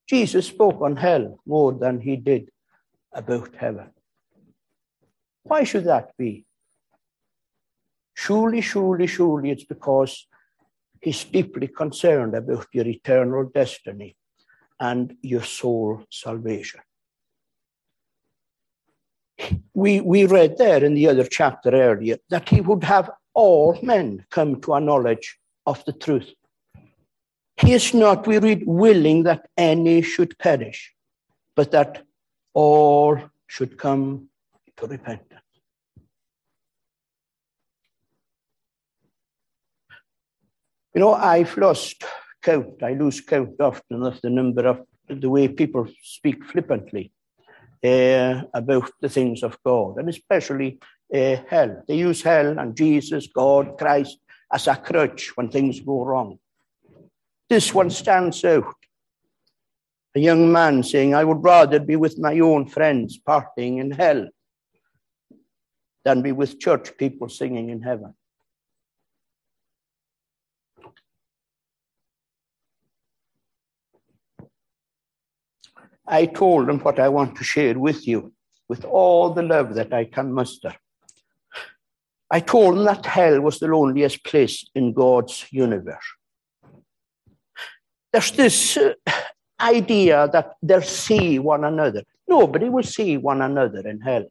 Jesus 0.08 0.48
spoke 0.48 0.82
on 0.82 0.98
hell 0.98 1.40
more 1.46 1.74
than 1.74 2.00
he 2.00 2.16
did 2.16 2.50
about 3.14 3.56
heaven. 3.56 3.92
Why 5.44 5.64
should 5.64 5.86
that 5.86 6.12
be? 6.18 6.46
Surely, 8.14 8.62
surely, 8.62 9.08
surely 9.08 9.52
it's 9.52 9.64
because 9.64 10.28
he's 11.02 11.24
deeply 11.26 11.68
concerned 11.68 12.36
about 12.36 12.68
your 12.72 12.88
eternal 12.88 13.50
destiny 13.54 14.16
and 14.80 15.16
your 15.22 15.44
soul 15.44 16.04
salvation. 16.10 16.82
We, 19.74 20.02
we 20.02 20.26
read 20.26 20.58
there 20.58 20.84
in 20.84 20.96
the 20.96 21.08
other 21.08 21.26
chapter 21.26 21.70
earlier 21.70 22.18
that 22.30 22.50
he 22.50 22.62
would 22.62 22.84
have 22.84 23.12
all 23.34 23.78
men 23.84 24.26
come 24.32 24.60
to 24.62 24.74
a 24.74 24.82
knowledge 24.82 25.38
of 25.66 25.84
the 25.86 25.94
truth. 25.94 26.34
He 27.58 27.74
is 27.74 27.94
not, 27.94 28.26
we 28.28 28.40
read, 28.40 28.64
willing 28.66 29.24
that 29.24 29.50
any 29.58 30.02
should 30.02 30.38
perish, 30.40 30.94
but 31.56 31.72
that 31.72 32.04
all 32.54 33.20
should 33.48 33.78
come 33.78 34.30
to 34.78 34.88
repentance. 34.88 35.27
You 40.94 41.02
know, 41.02 41.14
I've 41.14 41.56
lost 41.58 42.04
count, 42.42 42.82
I 42.82 42.94
lose 42.94 43.22
count 43.22 43.60
often 43.60 44.04
of 44.04 44.20
the 44.22 44.30
number 44.30 44.68
of 44.68 44.82
the 45.08 45.30
way 45.30 45.48
people 45.48 45.88
speak 46.02 46.44
flippantly 46.46 47.12
uh, 47.84 48.42
about 48.54 48.92
the 49.02 49.10
things 49.10 49.44
of 49.44 49.58
God, 49.64 49.98
and 49.98 50.10
especially 50.10 50.80
uh, 51.14 51.38
hell. 51.48 51.84
They 51.88 51.98
use 51.98 52.22
hell 52.22 52.58
and 52.60 52.76
Jesus, 52.76 53.28
God, 53.28 53.78
Christ 53.78 54.18
as 54.52 54.68
a 54.68 54.76
crutch 54.76 55.36
when 55.36 55.50
things 55.50 55.80
go 55.80 56.04
wrong. 56.04 56.40
This 57.50 57.74
one 57.74 57.90
stands 57.90 58.44
out. 58.44 58.76
A 60.16 60.20
young 60.20 60.52
man 60.52 60.84
saying, 60.84 61.14
I 61.14 61.24
would 61.24 61.44
rather 61.44 61.80
be 61.80 61.96
with 61.96 62.18
my 62.18 62.40
own 62.40 62.68
friends 62.68 63.20
partying 63.20 63.80
in 63.80 63.92
hell 63.92 64.28
than 66.04 66.22
be 66.22 66.32
with 66.32 66.60
church 66.60 66.98
people 66.98 67.30
singing 67.30 67.70
in 67.70 67.82
heaven. 67.82 68.14
I 76.08 76.26
told 76.26 76.68
them 76.68 76.80
what 76.80 77.00
I 77.00 77.10
want 77.10 77.36
to 77.38 77.44
share 77.44 77.78
with 77.78 78.08
you 78.08 78.34
with 78.70 78.86
all 78.86 79.34
the 79.34 79.44
love 79.44 79.76
that 79.76 79.94
I 79.94 80.06
can 80.06 80.34
muster. 80.34 80.74
I 82.30 82.40
told 82.40 82.78
them 82.78 82.86
that 82.86 83.06
hell 83.06 83.42
was 83.42 83.60
the 83.60 83.68
loneliest 83.68 84.24
place 84.24 84.66
in 84.76 84.94
God's 84.94 85.46
universe. 85.52 86.06
There's 88.12 88.32
this 88.32 88.78
uh, 88.78 88.94
idea 89.60 90.30
that 90.32 90.54
they'll 90.62 90.82
see 90.82 91.40
one 91.40 91.64
another. 91.64 92.04
Nobody 92.28 92.70
will 92.70 92.84
see 92.84 93.18
one 93.18 93.42
another 93.42 93.88
in 93.88 94.02
hell. 94.02 94.26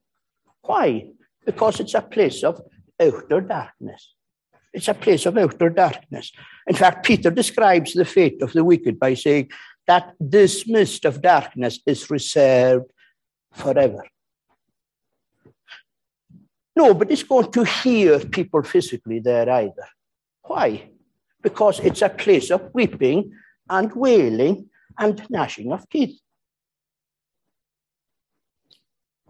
Why? 0.62 1.08
Because 1.44 1.80
it's 1.80 1.94
a 1.94 2.02
place 2.02 2.42
of 2.42 2.60
outer 3.00 3.40
darkness. 3.40 4.14
It's 4.72 4.88
a 4.88 4.94
place 4.94 5.24
of 5.24 5.38
outer 5.38 5.70
darkness. 5.70 6.32
In 6.66 6.74
fact, 6.74 7.06
Peter 7.06 7.30
describes 7.30 7.94
the 7.94 8.04
fate 8.04 8.42
of 8.42 8.52
the 8.52 8.64
wicked 8.64 8.98
by 8.98 9.14
saying 9.14 9.50
that 9.86 10.14
this 10.18 10.66
mist 10.66 11.04
of 11.04 11.22
darkness 11.22 11.80
is 11.86 12.10
reserved 12.10 12.90
forever. 13.52 14.04
Nobody's 16.74 17.22
going 17.22 17.50
to 17.52 17.64
hear 17.64 18.18
people 18.20 18.62
physically 18.62 19.20
there 19.20 19.48
either. 19.48 19.88
Why? 20.42 20.90
Because 21.42 21.80
it's 21.80 22.02
a 22.02 22.10
place 22.10 22.50
of 22.50 22.70
weeping 22.74 23.32
and 23.68 23.92
wailing 23.94 24.68
and 24.98 25.24
gnashing 25.30 25.72
of 25.72 25.88
teeth. 25.88 26.20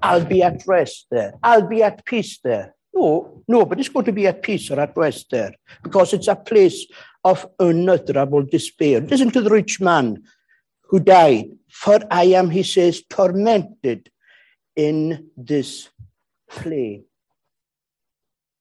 I'll 0.03 0.25
be 0.25 0.43
at 0.43 0.63
rest 0.67 1.07
there. 1.11 1.35
I'll 1.43 1.67
be 1.67 1.83
at 1.83 2.05
peace 2.05 2.39
there. 2.43 2.75
No, 2.93 3.43
nobody's 3.47 3.89
going 3.89 4.07
to 4.07 4.13
be 4.13 4.27
at 4.27 4.43
peace 4.43 4.71
or 4.71 4.81
at 4.81 4.97
rest 4.97 5.31
there 5.31 5.53
because 5.83 6.13
it's 6.13 6.29
a 6.29 6.37
place 6.37 6.87
of 7.25 7.47
unutterable 7.59 8.45
despair. 8.45 9.01
Listen 9.01 9.31
to 9.31 9.41
the 9.41 9.51
rich 9.51 9.81
man 9.81 10.23
who 10.89 11.01
died. 11.01 11.51
For 11.69 12.01
I 12.11 12.25
am, 12.25 12.51
he 12.51 12.63
says, 12.63 13.03
tormented 13.09 14.11
in 14.75 15.31
this 15.37 15.89
flame. 16.49 17.05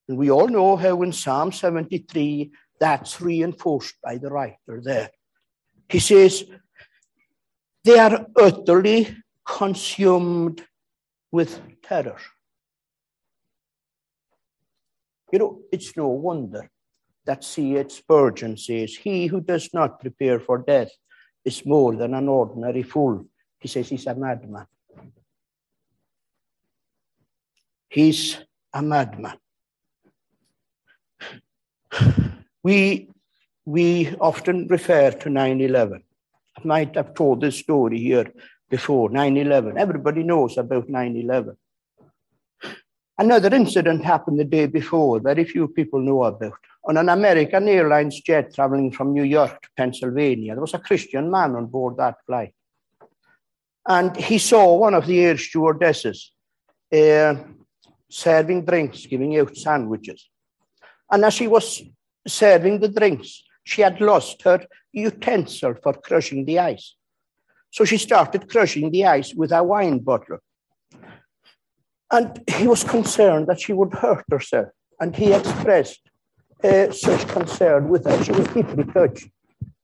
And 0.08 0.18
we 0.18 0.30
all 0.30 0.48
know 0.48 0.76
how 0.76 1.02
in 1.02 1.12
Psalm 1.12 1.52
73 1.52 2.52
that's 2.80 3.22
reinforced 3.22 3.96
by 4.04 4.18
the 4.18 4.30
writer 4.30 4.82
there. 4.84 5.10
He 5.90 6.00
says, 6.00 6.44
they 7.84 8.00
are 8.00 8.26
utterly 8.36 9.16
consumed 9.46 10.64
with 11.32 11.62
terror. 11.84 12.18
You 15.32 15.40
know, 15.40 15.62
it's 15.72 15.96
no 15.96 16.08
wonder 16.08 16.70
that 17.26 17.44
C.H. 17.44 17.92
Spurgeon 17.92 18.58
says, 18.58 18.96
He 18.96 19.28
who 19.28 19.42
does 19.42 19.70
not 19.74 20.00
prepare 20.00 20.40
for 20.40 20.60
death 20.60 20.90
is 21.45 21.65
more 21.65 21.95
than 21.95 22.15
an 22.15 22.27
ordinary 22.27 22.84
fool. 22.84 23.25
He 23.60 23.67
says 23.67 23.88
he's 23.88 24.08
a 24.08 24.15
madman. 24.15 24.65
He's 27.88 28.38
a 28.73 28.81
madman. 28.81 29.38
We, 32.63 33.10
we 33.63 34.15
often 34.19 34.67
refer 34.67 35.12
to 35.12 35.29
9 35.29 35.62
11. 35.62 36.03
I 36.58 36.67
might 36.67 36.95
have 36.95 37.13
told 37.13 37.41
this 37.41 37.58
story 37.58 37.99
here 37.99 38.34
before 38.69 39.10
9 39.10 39.38
11. 39.38 39.77
Everybody 39.77 40.23
knows 40.23 40.58
about 40.58 40.89
9 40.89 41.15
11. 41.15 41.55
Another 43.17 43.53
incident 43.55 44.03
happened 44.03 44.39
the 44.39 44.43
day 44.43 44.65
before, 44.65 45.19
very 45.19 45.45
few 45.45 45.69
people 45.69 46.01
know 46.01 46.23
about. 46.23 46.60
On 46.88 46.98
an 46.98 47.10
American 47.10 47.67
Airlines 47.67 48.21
jet 48.21 48.54
traveling 48.54 48.91
from 48.91 49.13
New 49.13 49.24
York 49.24 49.62
to 49.62 49.69
Pennsylvania, 49.76 50.54
there 50.54 50.62
was 50.62 50.76
a 50.76 50.80
Christian 50.80 51.32
man 51.32 51.56
on 51.56 51.65
board 51.65 51.98
that 51.98 52.17
flight. 52.26 52.54
And 53.88 54.15
he 54.15 54.38
saw 54.38 54.76
one 54.76 54.93
of 54.93 55.08
the 55.08 55.19
air 55.19 55.38
stewardesses 55.38 56.32
uh, 56.93 57.36
serving 58.10 58.65
drinks, 58.65 59.06
giving 59.08 59.38
out 59.38 59.56
sandwiches. 59.56 60.30
And 61.12 61.26
as 61.26 61.34
she 61.34 61.48
was 61.48 61.82
serving 62.28 62.80
the 62.80 62.89
drinks, 62.89 63.43
she 63.63 63.82
had 63.82 64.00
lost 64.00 64.43
her 64.43 64.65
utensil 64.91 65.76
for 65.82 65.93
crushing 65.93 66.45
the 66.45 66.60
ice. 66.60 66.95
So 67.71 67.84
she 67.84 67.98
started 67.98 68.50
crushing 68.50 68.91
the 68.91 69.06
ice 69.06 69.34
with 69.34 69.52
a 69.52 69.63
wine 69.63 70.00
bottle. 70.00 70.38
And 72.12 72.41
he 72.48 72.67
was 72.67 72.84
concerned 72.84 73.48
that 73.48 73.60
she 73.60 73.74
would 73.74 73.93
hurt 73.93 74.26
herself. 74.30 74.69
And 75.00 75.15
he 75.15 75.34
expressed 75.34 76.00
uh, 76.63 76.91
such 76.91 77.28
concern 77.28 77.89
with 77.89 78.06
her. 78.06 78.24
She 78.24 78.32
was 78.32 78.48
deeply 78.48 78.84
touched. 78.86 79.28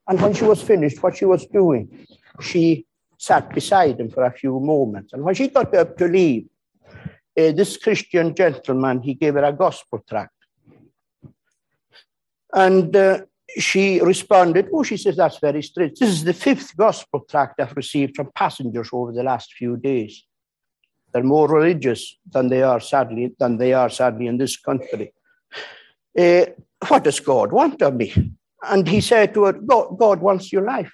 And 0.08 0.20
when 0.22 0.34
she 0.34 0.44
was 0.44 0.62
finished 0.62 1.02
what 1.02 1.18
she 1.18 1.26
was 1.26 1.46
doing, 1.46 2.08
she 2.40 2.86
sat 3.18 3.54
beside 3.54 4.00
him 4.00 4.10
for 4.10 4.24
a 4.24 4.32
few 4.32 4.60
moments. 4.60 5.14
And 5.14 5.24
when 5.24 5.36
she 5.36 5.48
got 5.48 5.74
up 5.76 5.98
to 5.98 6.08
leave, 6.08 6.48
uh, 7.38 7.52
this 7.52 7.78
Christian 7.78 8.36
gentleman, 8.36 9.02
he 9.02 9.14
gave 9.14 9.36
her 9.36 9.44
a 9.44 9.54
gospel 9.54 10.04
tract. 10.10 10.34
And 12.54 12.94
uh, 12.96 13.22
she 13.58 14.02
responded, 14.02 14.68
Oh, 14.74 14.84
she 14.84 14.98
says, 14.98 15.16
that's 15.16 15.40
very 15.40 15.62
strange. 15.62 16.00
This 16.00 16.10
is 16.10 16.24
the 16.24 16.34
fifth 16.34 16.76
gospel 16.76 17.22
tract 17.30 17.60
I've 17.60 17.76
received 17.76 18.16
from 18.16 18.32
passengers 18.36 18.90
over 18.92 19.12
the 19.12 19.24
last 19.24 19.54
few 19.54 19.78
days. 19.78 20.26
They're 21.14 21.24
more 21.24 21.48
religious 21.48 22.18
than 22.30 22.48
they 22.50 22.64
are 22.64 22.80
sadly 22.80 23.36
than 23.38 23.58
they 23.58 23.74
are 23.74 23.90
sadly 23.90 24.28
in 24.28 24.38
this 24.38 24.58
country. 24.58 25.14
Uh, 26.18 26.46
what 26.88 27.04
does 27.04 27.20
God 27.20 27.52
want 27.52 27.82
of 27.82 27.96
me? 27.96 28.34
And 28.64 28.88
he 28.88 29.02
said 29.02 29.34
to 29.34 29.46
her, 29.46 29.54
God, 29.54 29.98
God 29.98 30.22
wants 30.22 30.52
your 30.52 30.64
life. 30.64 30.94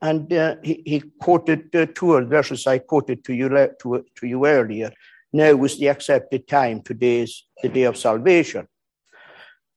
And 0.00 0.32
uh, 0.32 0.56
he, 0.62 0.82
he, 0.86 1.02
quoted 1.20 1.74
uh, 1.74 1.86
two 1.92 2.20
verses 2.26 2.66
I 2.66 2.78
quoted 2.78 3.24
to 3.24 3.34
you, 3.34 3.48
to, 3.48 4.04
to 4.16 4.26
you 4.26 4.46
earlier. 4.46 4.92
Now 5.32 5.64
is 5.64 5.78
the 5.78 5.88
accepted 5.88 6.46
time. 6.46 6.82
Today 6.82 7.20
is 7.20 7.44
the 7.62 7.68
day 7.68 7.82
of 7.82 7.96
salvation. 7.96 8.68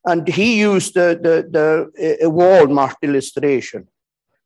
And 0.05 0.27
he 0.27 0.59
used 0.59 0.93
the, 0.93 1.19
the, 1.21 1.47
the 1.49 2.19
uh, 2.23 2.29
Walmart 2.29 2.95
illustration. 3.01 3.87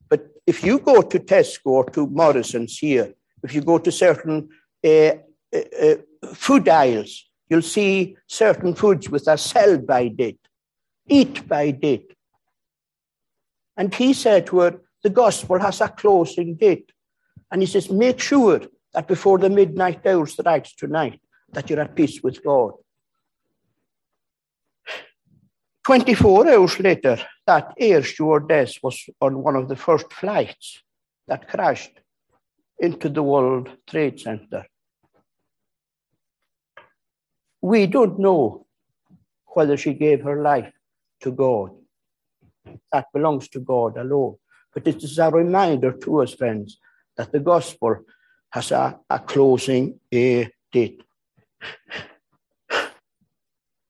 But 0.09 0.27
if 0.47 0.63
you 0.63 0.79
go 0.79 1.01
to 1.01 1.19
Tesco 1.19 1.65
or 1.65 1.85
to 1.91 2.07
Morrison's 2.07 2.77
here, 2.77 3.13
if 3.43 3.53
you 3.53 3.61
go 3.61 3.77
to 3.77 3.91
certain 3.91 4.49
uh, 4.83 4.89
uh, 4.89 5.13
uh, 5.81 5.95
food 6.33 6.67
aisles, 6.67 7.29
you'll 7.49 7.61
see 7.61 8.17
certain 8.27 8.73
foods 8.75 9.09
with 9.09 9.27
a 9.27 9.37
sell 9.37 9.77
by 9.77 10.07
date, 10.07 10.39
eat 11.07 11.47
by 11.47 11.71
date. 11.71 12.13
And 13.77 13.93
he 13.93 14.13
said 14.13 14.47
to 14.47 14.59
her, 14.59 14.81
the 15.03 15.09
gospel 15.09 15.59
has 15.59 15.81
a 15.81 15.89
closing 15.89 16.55
date. 16.55 16.91
And 17.51 17.61
he 17.61 17.67
says, 17.67 17.91
make 17.91 18.19
sure 18.19 18.61
that 18.93 19.07
before 19.07 19.37
the 19.37 19.49
midnight 19.49 20.05
hour 20.05 20.25
strikes 20.25 20.73
tonight, 20.73 21.21
that 21.51 21.69
you're 21.69 21.79
at 21.79 21.95
peace 21.95 22.21
with 22.23 22.43
God. 22.43 22.73
24 25.83 26.49
hours 26.49 26.79
later, 26.79 27.17
that 27.45 27.73
air 27.77 28.01
stewardess 28.03 28.81
was 28.81 29.07
on 29.21 29.43
one 29.43 29.55
of 29.55 29.67
the 29.67 29.75
first 29.75 30.11
flights 30.11 30.81
that 31.27 31.47
crashed 31.47 31.99
into 32.79 33.07
the 33.07 33.21
World 33.21 33.69
Trade 33.87 34.19
Center. 34.19 34.65
We 37.65 37.87
don't 37.87 38.19
know 38.19 38.67
whether 39.55 39.75
she 39.75 39.95
gave 39.95 40.21
her 40.21 40.39
life 40.39 40.71
to 41.21 41.31
God. 41.31 41.71
That 42.91 43.07
belongs 43.11 43.47
to 43.49 43.59
God 43.59 43.97
alone. 43.97 44.35
But 44.71 44.85
it 44.85 45.03
is 45.03 45.17
a 45.17 45.31
reminder 45.31 45.91
to 46.03 46.21
us, 46.21 46.35
friends, 46.35 46.77
that 47.17 47.31
the 47.31 47.39
gospel 47.39 48.01
has 48.51 48.71
a, 48.71 48.99
a 49.09 49.17
closing 49.17 49.99
a 50.13 50.47
date. 50.71 51.01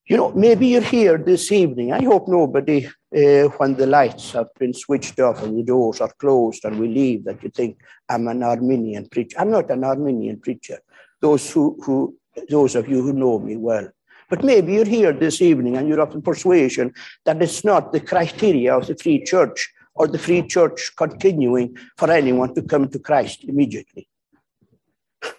You 0.08 0.16
know, 0.16 0.32
maybe 0.32 0.68
you're 0.68 0.94
here 0.98 1.18
this 1.18 1.52
evening. 1.52 1.92
I 1.92 2.02
hope 2.02 2.30
nobody, 2.30 2.88
uh, 2.88 3.50
when 3.58 3.76
the 3.76 3.88
lights 3.88 4.32
have 4.32 4.54
been 4.58 4.74
switched 4.74 5.20
off 5.20 5.44
and 5.44 5.58
the 5.58 5.64
doors 5.64 6.00
are 6.00 6.14
closed 6.18 6.64
and 6.64 6.80
we 6.80 6.88
leave, 6.88 7.26
that 7.26 7.44
you 7.44 7.50
think 7.50 7.82
I'm 8.08 8.30
an 8.30 8.42
Arminian 8.42 9.10
preacher. 9.10 9.38
I'm 9.38 9.52
not 9.52 9.70
an 9.70 9.84
Arminian 9.84 10.40
preacher. 10.40 10.80
Those 11.20 11.52
who, 11.52 11.78
who 11.84 12.16
those 12.50 12.76
of 12.76 12.88
you 12.88 13.02
who 13.02 13.13
know 13.13 13.39
me 13.39 13.58
well. 13.58 13.89
But 14.30 14.43
maybe 14.43 14.74
you're 14.74 14.86
here 14.86 15.13
this 15.13 15.41
evening 15.41 15.78
and 15.78 15.88
you're 15.88 16.02
of 16.02 16.13
the 16.13 16.21
persuasion 16.21 16.93
that 17.26 17.41
it's 17.41 17.63
not 17.63 17.91
the 17.91 18.00
criteria 18.00 18.76
of 18.76 18.88
the 18.88 18.95
free 18.95 19.24
church 19.24 19.71
or 19.93 20.08
the 20.08 20.17
free 20.17 20.41
church 20.41 20.91
continuing 20.95 21.78
for 21.98 22.12
anyone 22.12 22.54
to 22.56 22.62
come 22.62 22.89
to 22.89 23.00
Christ 23.00 23.43
immediately. 23.43 24.08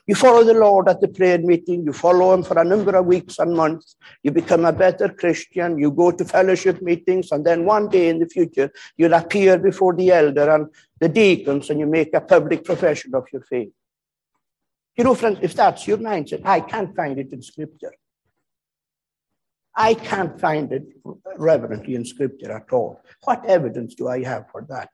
You 0.06 0.14
follow 0.14 0.42
the 0.44 0.54
Lord 0.54 0.88
at 0.88 1.00
the 1.00 1.09
prayer 1.09 1.38
meeting, 1.38 1.85
you 1.85 1.92
follow 1.92 2.32
him 2.35 2.42
for 2.42 2.59
a 2.59 2.64
number 2.64 2.96
of 2.96 3.06
weeks 3.06 3.38
and 3.38 3.54
months, 3.54 3.96
you 4.22 4.30
become 4.30 4.64
a 4.64 4.72
better 4.72 5.09
Christian, 5.09 5.78
you 5.78 5.90
go 5.90 6.11
to 6.11 6.24
fellowship 6.24 6.82
meetings, 6.82 7.30
and 7.30 7.44
then 7.44 7.64
one 7.64 7.88
day 7.88 8.09
in 8.09 8.18
the 8.18 8.26
future, 8.26 8.72
you'll 8.96 9.14
appear 9.14 9.59
before 9.59 9.94
the 9.94 10.11
elder 10.11 10.50
and 10.50 10.68
the 11.00 11.09
deacons 11.09 11.70
and 11.70 11.78
you 11.78 11.87
make 11.87 12.14
a 12.14 12.20
public 12.20 12.64
profession 12.64 13.14
of 13.14 13.26
your 13.32 13.42
faith. 13.42 13.70
You 14.96 15.04
know, 15.04 15.14
friends, 15.14 15.38
if 15.42 15.54
that's 15.54 15.87
your 15.87 15.98
mindset, 15.98 16.40
I 16.44 16.61
can't 16.61 16.94
find 16.96 17.18
it 17.18 17.32
in 17.32 17.42
Scripture. 17.42 17.92
I 19.74 19.92
can't 19.92 20.40
find 20.40 20.72
it 20.72 20.85
reverently 21.37 21.96
in 21.96 22.04
Scripture 22.06 22.50
at 22.52 22.72
all. 22.72 23.02
What 23.24 23.44
evidence 23.44 23.94
do 23.94 24.09
I 24.09 24.22
have 24.22 24.46
for 24.50 24.66
that? 24.70 24.88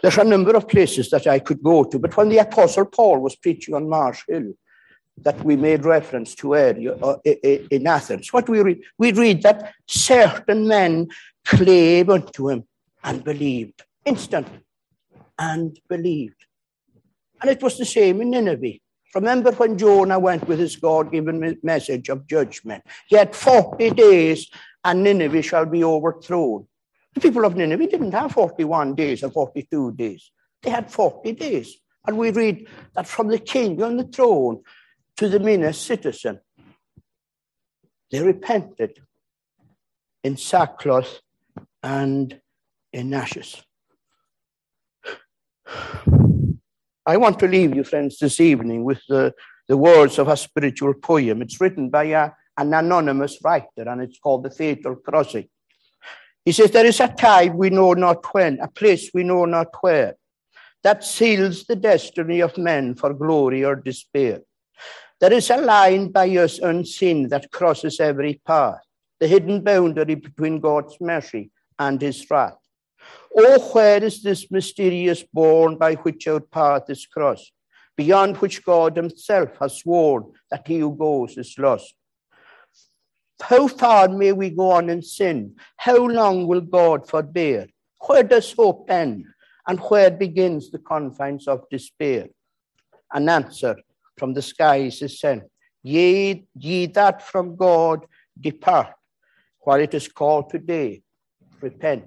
There's 0.00 0.16
a 0.16 0.24
number 0.24 0.56
of 0.56 0.66
places 0.66 1.10
that 1.10 1.26
I 1.26 1.40
could 1.40 1.62
go 1.62 1.84
to, 1.84 1.98
but 1.98 2.16
when 2.16 2.30
the 2.30 2.38
Apostle 2.38 2.86
Paul 2.86 3.20
was 3.20 3.36
preaching 3.36 3.74
on 3.74 3.88
Mars 3.88 4.22
Hill, 4.26 4.54
that 5.18 5.44
we 5.44 5.56
made 5.56 5.84
reference 5.84 6.34
to 6.36 6.54
earlier 6.54 6.96
uh, 7.02 7.16
in 7.24 7.86
Athens, 7.86 8.32
what 8.32 8.48
we 8.48 8.60
read, 8.60 8.80
we 8.98 9.12
read 9.12 9.42
that 9.42 9.74
certain 9.86 10.66
men 10.66 11.08
clave 11.44 12.08
unto 12.08 12.48
him 12.48 12.64
and 13.02 13.24
believed, 13.24 13.82
instant, 14.04 14.46
and 15.38 15.78
believed. 15.88 16.47
And 17.40 17.50
it 17.50 17.62
was 17.62 17.78
the 17.78 17.84
same 17.84 18.20
in 18.20 18.30
Nineveh. 18.30 18.78
Remember 19.14 19.52
when 19.52 19.78
Jonah 19.78 20.18
went 20.18 20.46
with 20.46 20.58
his 20.58 20.76
God 20.76 21.10
given 21.10 21.58
message 21.62 22.08
of 22.08 22.26
judgment? 22.26 22.84
Yet 23.10 23.34
40 23.34 23.90
days 23.90 24.50
and 24.84 25.02
Nineveh 25.02 25.42
shall 25.42 25.66
be 25.66 25.82
overthrown. 25.82 26.66
The 27.14 27.20
people 27.20 27.44
of 27.44 27.56
Nineveh 27.56 27.86
didn't 27.86 28.12
have 28.12 28.32
41 28.32 28.94
days 28.94 29.22
or 29.22 29.30
42 29.30 29.92
days. 29.92 30.30
They 30.62 30.70
had 30.70 30.90
40 30.90 31.32
days. 31.32 31.76
And 32.06 32.18
we 32.18 32.30
read 32.30 32.68
that 32.94 33.06
from 33.06 33.28
the 33.28 33.38
king 33.38 33.82
on 33.82 33.96
the 33.96 34.04
throne 34.04 34.62
to 35.16 35.28
the 35.28 35.40
meanest 35.40 35.84
citizen, 35.84 36.40
they 38.10 38.22
repented 38.22 39.00
in 40.22 40.36
sackcloth 40.36 41.20
and 41.82 42.40
in 42.92 43.12
ashes. 43.12 43.62
I 47.08 47.16
want 47.16 47.38
to 47.38 47.48
leave 47.48 47.74
you, 47.74 47.84
friends, 47.84 48.18
this 48.18 48.38
evening 48.38 48.84
with 48.84 49.00
the, 49.08 49.32
the 49.66 49.78
words 49.78 50.18
of 50.18 50.28
a 50.28 50.36
spiritual 50.36 50.92
poem. 50.92 51.40
It's 51.40 51.58
written 51.58 51.88
by 51.88 52.04
a, 52.04 52.32
an 52.58 52.74
anonymous 52.74 53.38
writer, 53.42 53.88
and 53.88 54.02
it's 54.02 54.18
called 54.18 54.42
The 54.42 54.50
Fatal 54.50 54.94
Crossing. 54.94 55.48
He 56.44 56.52
says, 56.52 56.70
There 56.70 56.84
is 56.84 57.00
a 57.00 57.08
time 57.08 57.56
we 57.56 57.70
know 57.70 57.94
not 57.94 58.34
when, 58.34 58.60
a 58.60 58.68
place 58.68 59.10
we 59.14 59.22
know 59.22 59.46
not 59.46 59.68
where, 59.80 60.16
that 60.82 61.02
seals 61.02 61.64
the 61.64 61.76
destiny 61.76 62.40
of 62.40 62.58
men 62.58 62.94
for 62.94 63.14
glory 63.14 63.64
or 63.64 63.76
despair. 63.76 64.42
There 65.18 65.32
is 65.32 65.48
a 65.48 65.56
line 65.56 66.12
by 66.12 66.28
us 66.28 66.58
unseen 66.58 67.30
that 67.30 67.50
crosses 67.50 68.00
every 68.00 68.42
path, 68.46 68.82
the 69.18 69.28
hidden 69.28 69.62
boundary 69.64 70.16
between 70.16 70.60
God's 70.60 70.98
mercy 71.00 71.52
and 71.78 72.02
his 72.02 72.30
wrath. 72.30 72.57
Oh, 73.40 73.60
where 73.72 74.02
is 74.02 74.20
this 74.20 74.50
mysterious 74.50 75.22
bourne 75.32 75.78
by 75.78 75.94
which 75.94 76.26
our 76.26 76.40
path 76.40 76.90
is 76.90 77.06
crossed, 77.06 77.52
beyond 77.96 78.36
which 78.38 78.64
God 78.64 78.96
himself 78.96 79.50
has 79.60 79.78
sworn 79.78 80.32
that 80.50 80.66
he 80.66 80.80
who 80.80 80.96
goes 80.96 81.38
is 81.38 81.54
lost? 81.56 81.94
How 83.40 83.68
far 83.68 84.08
may 84.08 84.32
we 84.32 84.50
go 84.50 84.72
on 84.72 84.90
in 84.90 85.02
sin? 85.02 85.54
How 85.76 85.98
long 85.98 86.48
will 86.48 86.62
God 86.62 87.08
forbear? 87.08 87.68
Where 88.08 88.24
does 88.24 88.52
hope 88.52 88.90
end? 88.90 89.26
And 89.68 89.78
where 89.78 90.10
begins 90.10 90.72
the 90.72 90.80
confines 90.80 91.46
of 91.46 91.68
despair? 91.70 92.26
An 93.12 93.28
answer 93.28 93.76
from 94.16 94.34
the 94.34 94.42
skies 94.42 95.00
is 95.00 95.20
sent. 95.20 95.44
Ye, 95.84 96.44
ye 96.56 96.86
that 96.86 97.22
from 97.22 97.54
God 97.54 98.04
depart, 98.40 98.94
while 99.60 99.78
it 99.78 99.94
is 99.94 100.08
called 100.08 100.50
today, 100.50 101.02
repent 101.60 102.04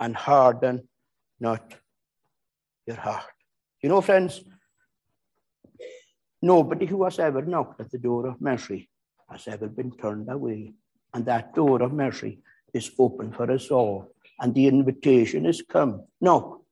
and 0.00 0.14
harden 0.14 0.88
not 1.40 1.74
your 2.86 2.96
heart. 2.96 3.24
You 3.82 3.88
know, 3.88 4.00
friends, 4.00 4.42
nobody 6.42 6.86
who 6.86 7.04
has 7.04 7.18
ever 7.18 7.42
knocked 7.42 7.80
at 7.80 7.90
the 7.90 7.98
door 7.98 8.26
of 8.26 8.40
mercy 8.40 8.88
has 9.30 9.46
ever 9.46 9.68
been 9.68 9.92
turned 9.96 10.28
away. 10.30 10.72
And 11.14 11.24
that 11.26 11.54
door 11.54 11.82
of 11.82 11.92
mercy 11.92 12.40
is 12.74 12.90
open 12.98 13.32
for 13.32 13.50
us 13.50 13.70
all. 13.70 14.12
And 14.40 14.54
the 14.54 14.66
invitation 14.66 15.46
is 15.46 15.62
come, 15.62 16.04
knock, 16.20 16.62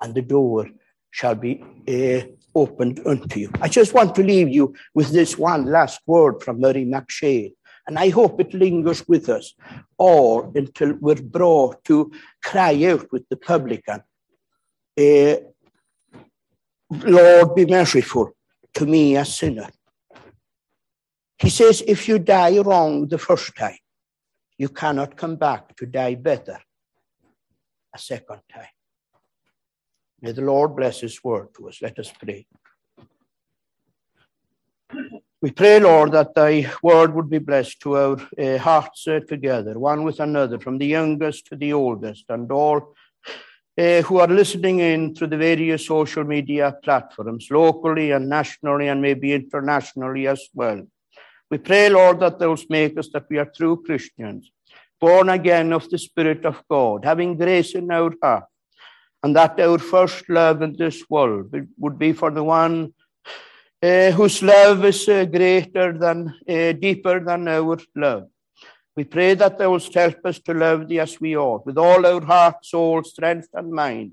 and 0.00 0.14
the 0.14 0.22
door 0.22 0.68
shall 1.10 1.34
be 1.34 1.62
uh, 1.88 2.26
opened 2.54 3.00
unto 3.06 3.40
you. 3.40 3.50
I 3.60 3.68
just 3.68 3.94
want 3.94 4.14
to 4.16 4.22
leave 4.22 4.48
you 4.48 4.74
with 4.94 5.10
this 5.10 5.38
one 5.38 5.66
last 5.66 6.00
word 6.06 6.42
from 6.42 6.60
Murray 6.60 6.84
M'Cheyne. 6.84 7.54
And 7.86 7.98
I 7.98 8.08
hope 8.08 8.40
it 8.40 8.54
lingers 8.54 9.06
with 9.06 9.28
us 9.28 9.54
all 9.98 10.50
until 10.54 10.94
we're 10.94 11.22
brought 11.22 11.84
to 11.84 12.10
cry 12.42 12.84
out 12.84 13.12
with 13.12 13.28
the 13.28 13.36
publican, 13.36 14.02
uh, 14.98 15.36
Lord, 16.90 17.54
be 17.54 17.66
merciful 17.66 18.30
to 18.74 18.86
me, 18.86 19.16
a 19.16 19.24
sinner. 19.24 19.68
He 21.38 21.50
says, 21.50 21.82
if 21.86 22.08
you 22.08 22.18
die 22.18 22.58
wrong 22.58 23.06
the 23.08 23.18
first 23.18 23.54
time, 23.56 23.76
you 24.56 24.68
cannot 24.68 25.16
come 25.16 25.36
back 25.36 25.76
to 25.76 25.86
die 25.86 26.14
better 26.14 26.58
a 27.94 27.98
second 27.98 28.40
time. 28.52 28.66
May 30.22 30.32
the 30.32 30.42
Lord 30.42 30.76
bless 30.76 31.00
his 31.00 31.22
word 31.22 31.48
to 31.56 31.68
us. 31.68 31.82
Let 31.82 31.98
us 31.98 32.10
pray. 32.18 32.46
We 35.44 35.50
pray, 35.50 35.78
Lord, 35.78 36.12
that 36.12 36.34
thy 36.34 36.72
word 36.82 37.14
would 37.14 37.28
be 37.28 37.36
blessed 37.36 37.78
to 37.80 37.98
our 37.98 38.16
uh, 38.38 38.56
hearts 38.56 39.06
uh, 39.06 39.20
together, 39.28 39.78
one 39.78 40.02
with 40.02 40.18
another, 40.20 40.58
from 40.58 40.78
the 40.78 40.86
youngest 40.86 41.48
to 41.48 41.56
the 41.56 41.74
oldest, 41.74 42.24
and 42.30 42.50
all 42.50 42.94
uh, 43.76 44.00
who 44.00 44.20
are 44.20 44.26
listening 44.26 44.78
in 44.78 45.14
through 45.14 45.26
the 45.26 45.36
various 45.36 45.86
social 45.86 46.24
media 46.24 46.74
platforms, 46.82 47.48
locally 47.50 48.12
and 48.12 48.26
nationally, 48.26 48.88
and 48.88 49.02
maybe 49.02 49.34
internationally 49.34 50.26
as 50.28 50.48
well. 50.54 50.80
We 51.50 51.58
pray, 51.58 51.90
Lord, 51.90 52.20
that 52.20 52.38
thou 52.38 52.56
make 52.70 52.96
us 52.96 53.10
that 53.12 53.26
we 53.28 53.36
are 53.36 53.52
true 53.54 53.82
Christians, 53.84 54.50
born 54.98 55.28
again 55.28 55.74
of 55.74 55.90
the 55.90 55.98
Spirit 55.98 56.46
of 56.46 56.62
God, 56.70 57.04
having 57.04 57.36
grace 57.36 57.74
in 57.74 57.90
our 57.90 58.14
heart, 58.22 58.44
and 59.22 59.36
that 59.36 59.60
our 59.60 59.78
first 59.78 60.26
love 60.30 60.62
in 60.62 60.74
this 60.74 61.04
world 61.10 61.54
would 61.76 61.98
be 61.98 62.14
for 62.14 62.30
the 62.30 62.42
one 62.42 62.93
uh, 63.84 64.10
whose 64.12 64.42
love 64.42 64.82
is 64.86 65.06
uh, 65.08 65.26
greater 65.26 65.92
than, 65.92 66.34
uh, 66.48 66.72
deeper 66.72 67.20
than 67.20 67.46
our 67.46 67.78
love. 67.94 68.28
We 68.96 69.04
pray 69.04 69.34
that 69.34 69.58
thou 69.58 69.72
wilt 69.72 69.92
help 69.92 70.24
us 70.24 70.38
to 70.40 70.54
love 70.54 70.88
thee 70.88 71.00
as 71.00 71.20
we 71.20 71.36
ought, 71.36 71.66
with 71.66 71.76
all 71.76 72.06
our 72.06 72.24
heart, 72.24 72.64
soul, 72.64 73.04
strength, 73.04 73.48
and 73.52 73.70
mind, 73.70 74.12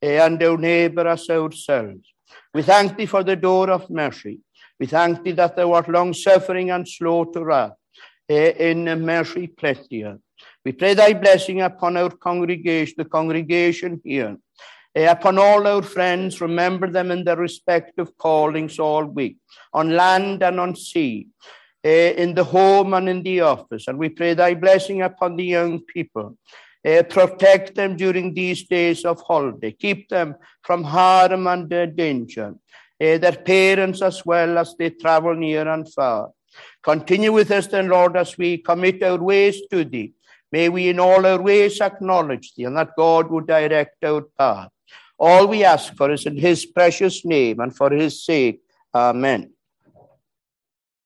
and 0.00 0.40
our 0.40 0.56
neighbour 0.56 1.08
as 1.08 1.28
ourselves. 1.30 2.06
We 2.54 2.62
thank 2.62 2.96
thee 2.96 3.06
for 3.06 3.24
the 3.24 3.34
door 3.34 3.70
of 3.70 3.90
mercy. 3.90 4.38
We 4.78 4.86
thank 4.86 5.24
thee 5.24 5.32
that 5.32 5.56
thou 5.56 5.72
art 5.72 5.88
long 5.88 6.14
suffering 6.14 6.70
and 6.70 6.86
slow 6.86 7.24
to 7.24 7.44
wrath, 7.44 7.72
in 8.28 8.84
mercy 9.04 9.48
plenteous. 9.48 10.20
We 10.64 10.72
pray 10.72 10.94
thy 10.94 11.14
blessing 11.14 11.62
upon 11.62 11.96
our 11.96 12.10
congregation, 12.10 12.94
the 12.98 13.06
congregation 13.06 14.00
here, 14.04 14.36
upon 14.94 15.38
all 15.38 15.66
our 15.66 15.82
friends, 15.82 16.40
remember 16.40 16.90
them 16.90 17.10
in 17.10 17.24
their 17.24 17.36
respective 17.36 18.16
callings 18.18 18.78
all 18.78 19.04
week, 19.04 19.36
on 19.72 19.90
land 19.90 20.42
and 20.42 20.58
on 20.58 20.74
sea, 20.74 21.28
uh, 21.84 21.88
in 21.88 22.34
the 22.34 22.44
home 22.44 22.94
and 22.94 23.08
in 23.08 23.22
the 23.22 23.40
office. 23.40 23.86
And 23.88 23.98
we 23.98 24.08
pray 24.08 24.34
thy 24.34 24.54
blessing 24.54 25.02
upon 25.02 25.36
the 25.36 25.44
young 25.44 25.80
people. 25.80 26.36
Uh, 26.86 27.02
protect 27.02 27.74
them 27.74 27.96
during 27.96 28.32
these 28.32 28.66
days 28.68 29.04
of 29.04 29.20
holiday. 29.22 29.72
Keep 29.72 30.08
them 30.08 30.36
from 30.62 30.84
harm 30.84 31.46
and 31.46 31.72
uh, 31.72 31.86
danger. 31.86 32.54
Uh, 33.00 33.18
their 33.18 33.32
parents 33.32 34.00
as 34.02 34.24
well 34.24 34.58
as 34.58 34.74
they 34.78 34.90
travel 34.90 35.34
near 35.34 35.68
and 35.68 35.92
far. 35.92 36.30
Continue 36.82 37.32
with 37.32 37.50
us 37.50 37.66
then, 37.66 37.88
Lord, 37.88 38.16
as 38.16 38.38
we 38.38 38.58
commit 38.58 39.02
our 39.02 39.18
ways 39.18 39.60
to 39.70 39.84
thee. 39.84 40.14
May 40.50 40.68
we 40.68 40.88
in 40.88 40.98
all 40.98 41.26
our 41.26 41.40
ways 41.40 41.80
acknowledge 41.80 42.54
thee 42.54 42.64
and 42.64 42.76
that 42.76 42.96
God 42.96 43.30
would 43.30 43.46
direct 43.46 44.02
our 44.04 44.22
path. 44.38 44.70
All 45.18 45.46
we 45.48 45.64
ask 45.64 45.94
for 45.94 46.10
is 46.10 46.26
in 46.26 46.36
his 46.36 46.64
precious 46.64 47.24
name 47.24 47.60
and 47.60 47.74
for 47.74 47.90
his 47.90 48.24
sake. 48.24 48.60
Amen. 48.94 49.52